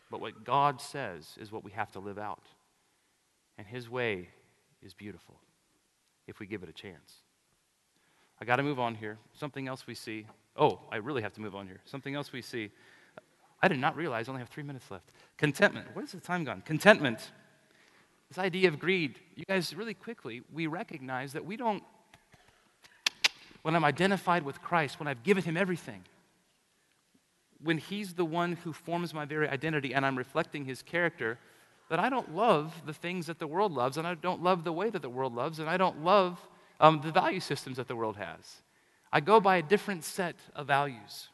But 0.09 0.21
what 0.21 0.43
God 0.43 0.81
says 0.81 1.35
is 1.39 1.51
what 1.51 1.63
we 1.63 1.71
have 1.71 1.91
to 1.93 1.99
live 1.99 2.17
out. 2.17 2.43
And 3.57 3.67
His 3.67 3.89
way 3.89 4.29
is 4.81 4.93
beautiful 4.93 5.39
if 6.27 6.39
we 6.39 6.45
give 6.45 6.63
it 6.63 6.69
a 6.69 6.73
chance. 6.73 7.22
I 8.43 8.45
got 8.45 8.57
to 8.57 8.63
move 8.63 8.77
on 8.77 8.95
here. 8.95 9.17
Something 9.31 9.69
else 9.69 9.87
we 9.87 9.95
see. 9.95 10.25
Oh, 10.57 10.81
I 10.91 10.97
really 10.97 11.21
have 11.21 11.31
to 11.35 11.39
move 11.39 11.55
on 11.55 11.65
here. 11.65 11.79
Something 11.85 12.13
else 12.13 12.33
we 12.33 12.41
see. 12.41 12.71
I 13.61 13.69
did 13.69 13.79
not 13.79 13.95
realize 13.95 14.27
I 14.27 14.31
only 14.31 14.41
have 14.41 14.49
three 14.49 14.63
minutes 14.63 14.91
left. 14.91 15.09
Contentment. 15.37 15.87
What 15.93 16.03
is 16.03 16.11
the 16.11 16.19
time 16.19 16.43
gone? 16.43 16.61
Contentment. 16.65 17.31
This 18.27 18.37
idea 18.37 18.67
of 18.67 18.79
greed. 18.79 19.17
You 19.37 19.45
guys, 19.45 19.73
really 19.73 19.93
quickly, 19.93 20.41
we 20.51 20.67
recognize 20.67 21.31
that 21.31 21.45
we 21.45 21.55
don't, 21.55 21.83
when 23.61 23.77
I'm 23.77 23.85
identified 23.85 24.43
with 24.43 24.61
Christ, 24.61 24.99
when 24.99 25.07
I've 25.07 25.23
given 25.23 25.45
Him 25.45 25.55
everything, 25.55 26.03
when 27.63 27.77
He's 27.77 28.15
the 28.15 28.25
one 28.25 28.57
who 28.65 28.73
forms 28.73 29.13
my 29.13 29.23
very 29.23 29.47
identity 29.47 29.93
and 29.93 30.05
I'm 30.05 30.17
reflecting 30.17 30.65
His 30.65 30.81
character, 30.81 31.39
that 31.89 31.97
I 31.97 32.09
don't 32.09 32.35
love 32.35 32.81
the 32.85 32.93
things 32.93 33.27
that 33.27 33.39
the 33.39 33.47
world 33.47 33.71
loves, 33.71 33.95
and 33.95 34.05
I 34.05 34.15
don't 34.15 34.43
love 34.43 34.65
the 34.65 34.73
way 34.73 34.89
that 34.89 35.01
the 35.01 35.09
world 35.09 35.33
loves, 35.33 35.59
and 35.59 35.69
I 35.69 35.77
don't 35.77 36.03
love 36.03 36.45
um, 36.79 37.01
the 37.03 37.11
value 37.11 37.39
systems 37.39 37.77
that 37.77 37.87
the 37.87 37.95
world 37.95 38.17
has. 38.17 38.61
I 39.11 39.19
go 39.19 39.39
by 39.39 39.57
a 39.57 39.61
different 39.61 40.03
set 40.03 40.35
of 40.55 40.67
values. 40.67 41.29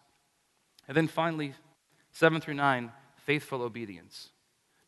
And 0.87 0.97
then 0.97 1.07
finally, 1.07 1.53
seven 2.11 2.41
through 2.41 2.55
nine, 2.55 2.91
faithful 3.15 3.61
obedience. 3.61 4.29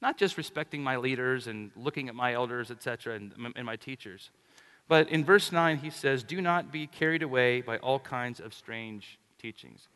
Not 0.01 0.17
just 0.17 0.37
respecting 0.37 0.83
my 0.83 0.97
leaders 0.97 1.47
and 1.47 1.71
looking 1.75 2.09
at 2.09 2.15
my 2.15 2.33
elders, 2.33 2.71
etc., 2.71 3.15
and, 3.15 3.33
and 3.55 3.65
my 3.65 3.75
teachers, 3.75 4.31
But 4.87 5.09
in 5.09 5.23
verse 5.23 5.51
9, 5.51 5.77
he 5.77 5.89
says, 5.89 6.23
Do 6.23 6.41
not 6.41 6.71
be 6.71 6.87
carried 6.87 7.23
away 7.23 7.61
by 7.61 7.77
all 7.77 7.99
kinds 7.99 8.39
of 8.39 8.53
strange 8.53 9.19
teachings. 9.39 9.87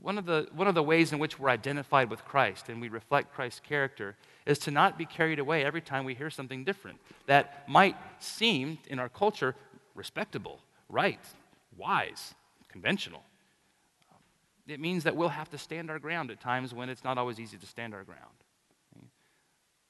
One 0.00 0.18
of, 0.18 0.26
the, 0.26 0.48
one 0.52 0.66
of 0.66 0.74
the 0.74 0.82
ways 0.82 1.12
in 1.12 1.18
which 1.18 1.38
we're 1.38 1.50
identified 1.50 2.10
with 2.10 2.24
Christ 2.24 2.68
and 2.68 2.80
we 2.80 2.88
reflect 2.88 3.32
Christ's 3.32 3.60
character 3.60 4.16
is 4.46 4.58
to 4.60 4.70
not 4.70 4.98
be 4.98 5.06
carried 5.06 5.38
away 5.38 5.64
every 5.64 5.80
time 5.80 6.04
we 6.04 6.14
hear 6.14 6.30
something 6.30 6.64
different 6.64 6.98
that 7.26 7.68
might 7.68 7.96
seem 8.18 8.78
in 8.88 8.98
our 8.98 9.08
culture 9.08 9.54
respectable, 9.94 10.60
right, 10.88 11.20
wise, 11.76 12.34
conventional. 12.68 13.22
It 14.66 14.80
means 14.80 15.04
that 15.04 15.16
we'll 15.16 15.28
have 15.28 15.50
to 15.50 15.58
stand 15.58 15.90
our 15.90 15.98
ground 15.98 16.30
at 16.30 16.40
times 16.40 16.74
when 16.74 16.88
it's 16.88 17.04
not 17.04 17.18
always 17.18 17.38
easy 17.38 17.56
to 17.56 17.66
stand 17.66 17.94
our 17.94 18.04
ground. 18.04 18.20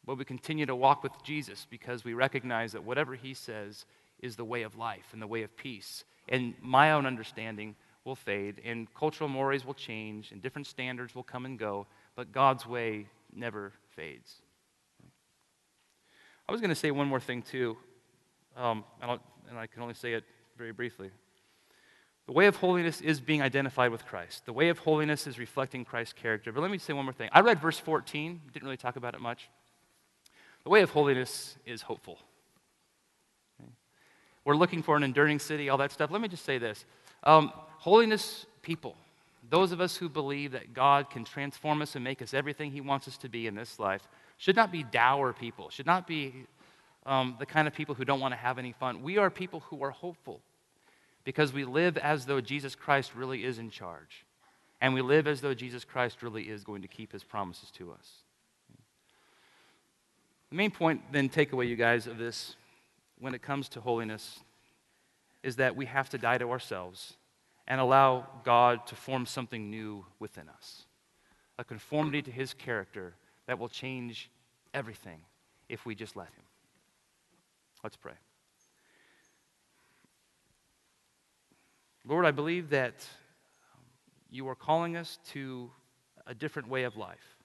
But 0.06 0.18
we 0.18 0.24
continue 0.24 0.66
to 0.66 0.76
walk 0.76 1.02
with 1.02 1.12
Jesus 1.22 1.66
because 1.70 2.04
we 2.04 2.12
recognize 2.12 2.72
that 2.72 2.84
whatever 2.84 3.14
he 3.14 3.34
says 3.34 3.86
is 4.20 4.36
the 4.36 4.44
way 4.44 4.62
of 4.62 4.76
life 4.76 5.06
and 5.12 5.22
the 5.22 5.26
way 5.26 5.42
of 5.42 5.56
peace. 5.56 6.04
And 6.28 6.54
my 6.60 6.92
own 6.92 7.06
understanding 7.06 7.74
will 8.04 8.14
fade, 8.14 8.60
and 8.64 8.92
cultural 8.94 9.28
mores 9.28 9.64
will 9.64 9.74
change, 9.74 10.30
and 10.30 10.42
different 10.42 10.66
standards 10.66 11.14
will 11.14 11.22
come 11.22 11.46
and 11.46 11.58
go, 11.58 11.86
but 12.16 12.32
God's 12.32 12.66
way 12.66 13.06
never 13.34 13.72
fades. 13.96 14.42
I 16.48 16.52
was 16.52 16.60
going 16.60 16.70
to 16.70 16.74
say 16.74 16.90
one 16.90 17.08
more 17.08 17.20
thing, 17.20 17.42
too, 17.42 17.76
um, 18.56 18.84
and, 19.00 19.18
and 19.48 19.58
I 19.58 19.66
can 19.66 19.82
only 19.82 19.94
say 19.94 20.12
it 20.12 20.24
very 20.56 20.72
briefly. 20.72 21.10
The 22.26 22.32
way 22.32 22.46
of 22.46 22.56
holiness 22.56 23.00
is 23.00 23.20
being 23.20 23.42
identified 23.42 23.90
with 23.90 24.06
Christ. 24.06 24.46
The 24.46 24.52
way 24.52 24.68
of 24.70 24.78
holiness 24.78 25.26
is 25.26 25.38
reflecting 25.38 25.84
Christ's 25.84 26.14
character. 26.14 26.52
But 26.52 26.62
let 26.62 26.70
me 26.70 26.78
say 26.78 26.92
one 26.92 27.04
more 27.04 27.12
thing. 27.12 27.28
I 27.32 27.40
read 27.40 27.60
verse 27.60 27.78
14, 27.78 28.40
didn't 28.52 28.64
really 28.64 28.76
talk 28.76 28.96
about 28.96 29.14
it 29.14 29.20
much. 29.20 29.50
The 30.64 30.70
way 30.70 30.80
of 30.80 30.90
holiness 30.90 31.56
is 31.66 31.82
hopeful. 31.82 32.18
We're 34.44 34.56
looking 34.56 34.82
for 34.82 34.96
an 34.96 35.02
enduring 35.02 35.38
city, 35.38 35.68
all 35.68 35.78
that 35.78 35.92
stuff. 35.92 36.10
Let 36.10 36.20
me 36.20 36.28
just 36.28 36.44
say 36.44 36.58
this 36.58 36.84
um, 37.22 37.52
holiness 37.78 38.46
people, 38.62 38.96
those 39.48 39.72
of 39.72 39.80
us 39.80 39.96
who 39.96 40.08
believe 40.08 40.52
that 40.52 40.74
God 40.74 41.10
can 41.10 41.24
transform 41.24 41.82
us 41.82 41.94
and 41.94 42.04
make 42.04 42.22
us 42.22 42.34
everything 42.34 42.70
He 42.70 42.80
wants 42.80 43.08
us 43.08 43.16
to 43.18 43.28
be 43.28 43.46
in 43.46 43.54
this 43.54 43.78
life, 43.78 44.06
should 44.36 44.56
not 44.56 44.72
be 44.72 44.82
dour 44.82 45.32
people, 45.32 45.70
should 45.70 45.86
not 45.86 46.06
be 46.06 46.46
um, 47.06 47.36
the 47.38 47.46
kind 47.46 47.68
of 47.68 47.74
people 47.74 47.94
who 47.94 48.04
don't 48.04 48.20
want 48.20 48.32
to 48.32 48.38
have 48.38 48.58
any 48.58 48.72
fun. 48.72 49.02
We 49.02 49.18
are 49.18 49.30
people 49.30 49.60
who 49.60 49.82
are 49.82 49.90
hopeful 49.90 50.40
because 51.24 51.52
we 51.52 51.64
live 51.64 51.96
as 51.96 52.26
though 52.26 52.40
Jesus 52.40 52.74
Christ 52.74 53.14
really 53.14 53.44
is 53.44 53.58
in 53.58 53.70
charge. 53.70 54.24
And 54.80 54.92
we 54.92 55.00
live 55.00 55.26
as 55.26 55.40
though 55.40 55.54
Jesus 55.54 55.84
Christ 55.84 56.22
really 56.22 56.44
is 56.44 56.64
going 56.64 56.82
to 56.82 56.88
keep 56.88 57.12
his 57.12 57.24
promises 57.24 57.70
to 57.72 57.92
us. 57.92 58.10
The 60.50 60.56
main 60.56 60.70
point, 60.70 61.00
then, 61.10 61.28
takeaway, 61.28 61.68
you 61.68 61.76
guys, 61.76 62.06
of 62.06 62.18
this 62.18 62.56
when 63.18 63.34
it 63.34 63.42
comes 63.42 63.68
to 63.70 63.80
holiness 63.80 64.40
is 65.42 65.56
that 65.56 65.74
we 65.76 65.86
have 65.86 66.10
to 66.10 66.18
die 66.18 66.38
to 66.38 66.50
ourselves 66.50 67.14
and 67.66 67.80
allow 67.80 68.26
God 68.44 68.86
to 68.88 68.94
form 68.94 69.26
something 69.26 69.70
new 69.70 70.04
within 70.18 70.48
us 70.48 70.84
a 71.56 71.64
conformity 71.64 72.20
to 72.20 72.32
his 72.32 72.52
character 72.52 73.14
that 73.46 73.58
will 73.58 73.68
change 73.68 74.30
everything 74.72 75.20
if 75.68 75.86
we 75.86 75.94
just 75.94 76.16
let 76.16 76.28
him. 76.28 76.44
Let's 77.82 77.96
pray. 77.96 78.14
Lord, 82.06 82.26
I 82.26 82.30
believe 82.30 82.70
that 82.70 83.06
you 84.30 84.48
are 84.48 84.54
calling 84.54 84.96
us 84.96 85.18
to 85.32 85.70
a 86.26 86.34
different 86.34 86.68
way 86.68 86.84
of 86.84 86.96
life, 86.96 87.36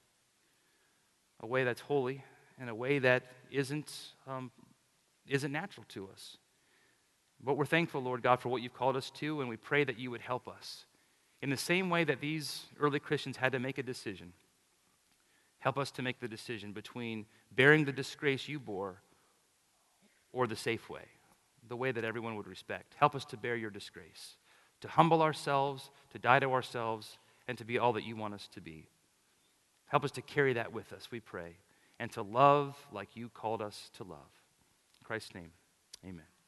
a 1.39 1.47
way 1.47 1.63
that's 1.63 1.81
holy, 1.81 2.23
and 2.59 2.69
a 2.69 2.75
way 2.75 2.99
that 2.99 3.23
isn't, 3.51 3.93
um, 4.27 4.51
isn't 5.27 5.51
natural 5.51 5.85
to 5.89 6.09
us. 6.09 6.37
But 7.41 7.55
we're 7.55 7.65
thankful, 7.65 8.01
Lord 8.01 8.21
God, 8.21 8.41
for 8.41 8.49
what 8.49 8.61
you've 8.61 8.73
called 8.73 8.97
us 8.97 9.09
to, 9.11 9.39
and 9.39 9.49
we 9.49 9.55
pray 9.55 9.83
that 9.83 9.97
you 9.97 10.11
would 10.11 10.21
help 10.21 10.47
us. 10.47 10.85
In 11.41 11.49
the 11.49 11.57
same 11.57 11.89
way 11.89 12.03
that 12.03 12.19
these 12.19 12.65
early 12.79 12.99
Christians 12.99 13.37
had 13.37 13.53
to 13.53 13.59
make 13.59 13.77
a 13.77 13.83
decision, 13.83 14.33
help 15.59 15.77
us 15.77 15.91
to 15.91 16.01
make 16.01 16.19
the 16.19 16.27
decision 16.27 16.71
between 16.71 17.25
bearing 17.51 17.85
the 17.85 17.91
disgrace 17.91 18.47
you 18.47 18.59
bore 18.59 19.01
or 20.31 20.47
the 20.47 20.55
safe 20.55 20.89
way, 20.89 21.05
the 21.67 21.75
way 21.75 21.91
that 21.91 22.03
everyone 22.03 22.35
would 22.35 22.47
respect. 22.47 22.95
Help 22.97 23.15
us 23.15 23.25
to 23.25 23.37
bear 23.37 23.55
your 23.55 23.71
disgrace 23.71 24.35
to 24.81 24.87
humble 24.87 25.21
ourselves, 25.21 25.89
to 26.11 26.19
die 26.19 26.39
to 26.39 26.51
ourselves, 26.51 27.17
and 27.47 27.57
to 27.57 27.65
be 27.65 27.77
all 27.77 27.93
that 27.93 28.05
you 28.05 28.15
want 28.15 28.33
us 28.33 28.47
to 28.53 28.61
be. 28.61 28.87
Help 29.87 30.03
us 30.03 30.11
to 30.11 30.21
carry 30.21 30.53
that 30.53 30.71
with 30.71 30.93
us, 30.93 31.09
we 31.11 31.19
pray, 31.19 31.57
and 31.99 32.11
to 32.11 32.21
love 32.21 32.77
like 32.91 33.15
you 33.15 33.29
called 33.29 33.61
us 33.61 33.89
to 33.97 34.03
love. 34.03 34.19
In 34.99 35.05
Christ's 35.05 35.35
name, 35.35 35.51
amen. 36.05 36.38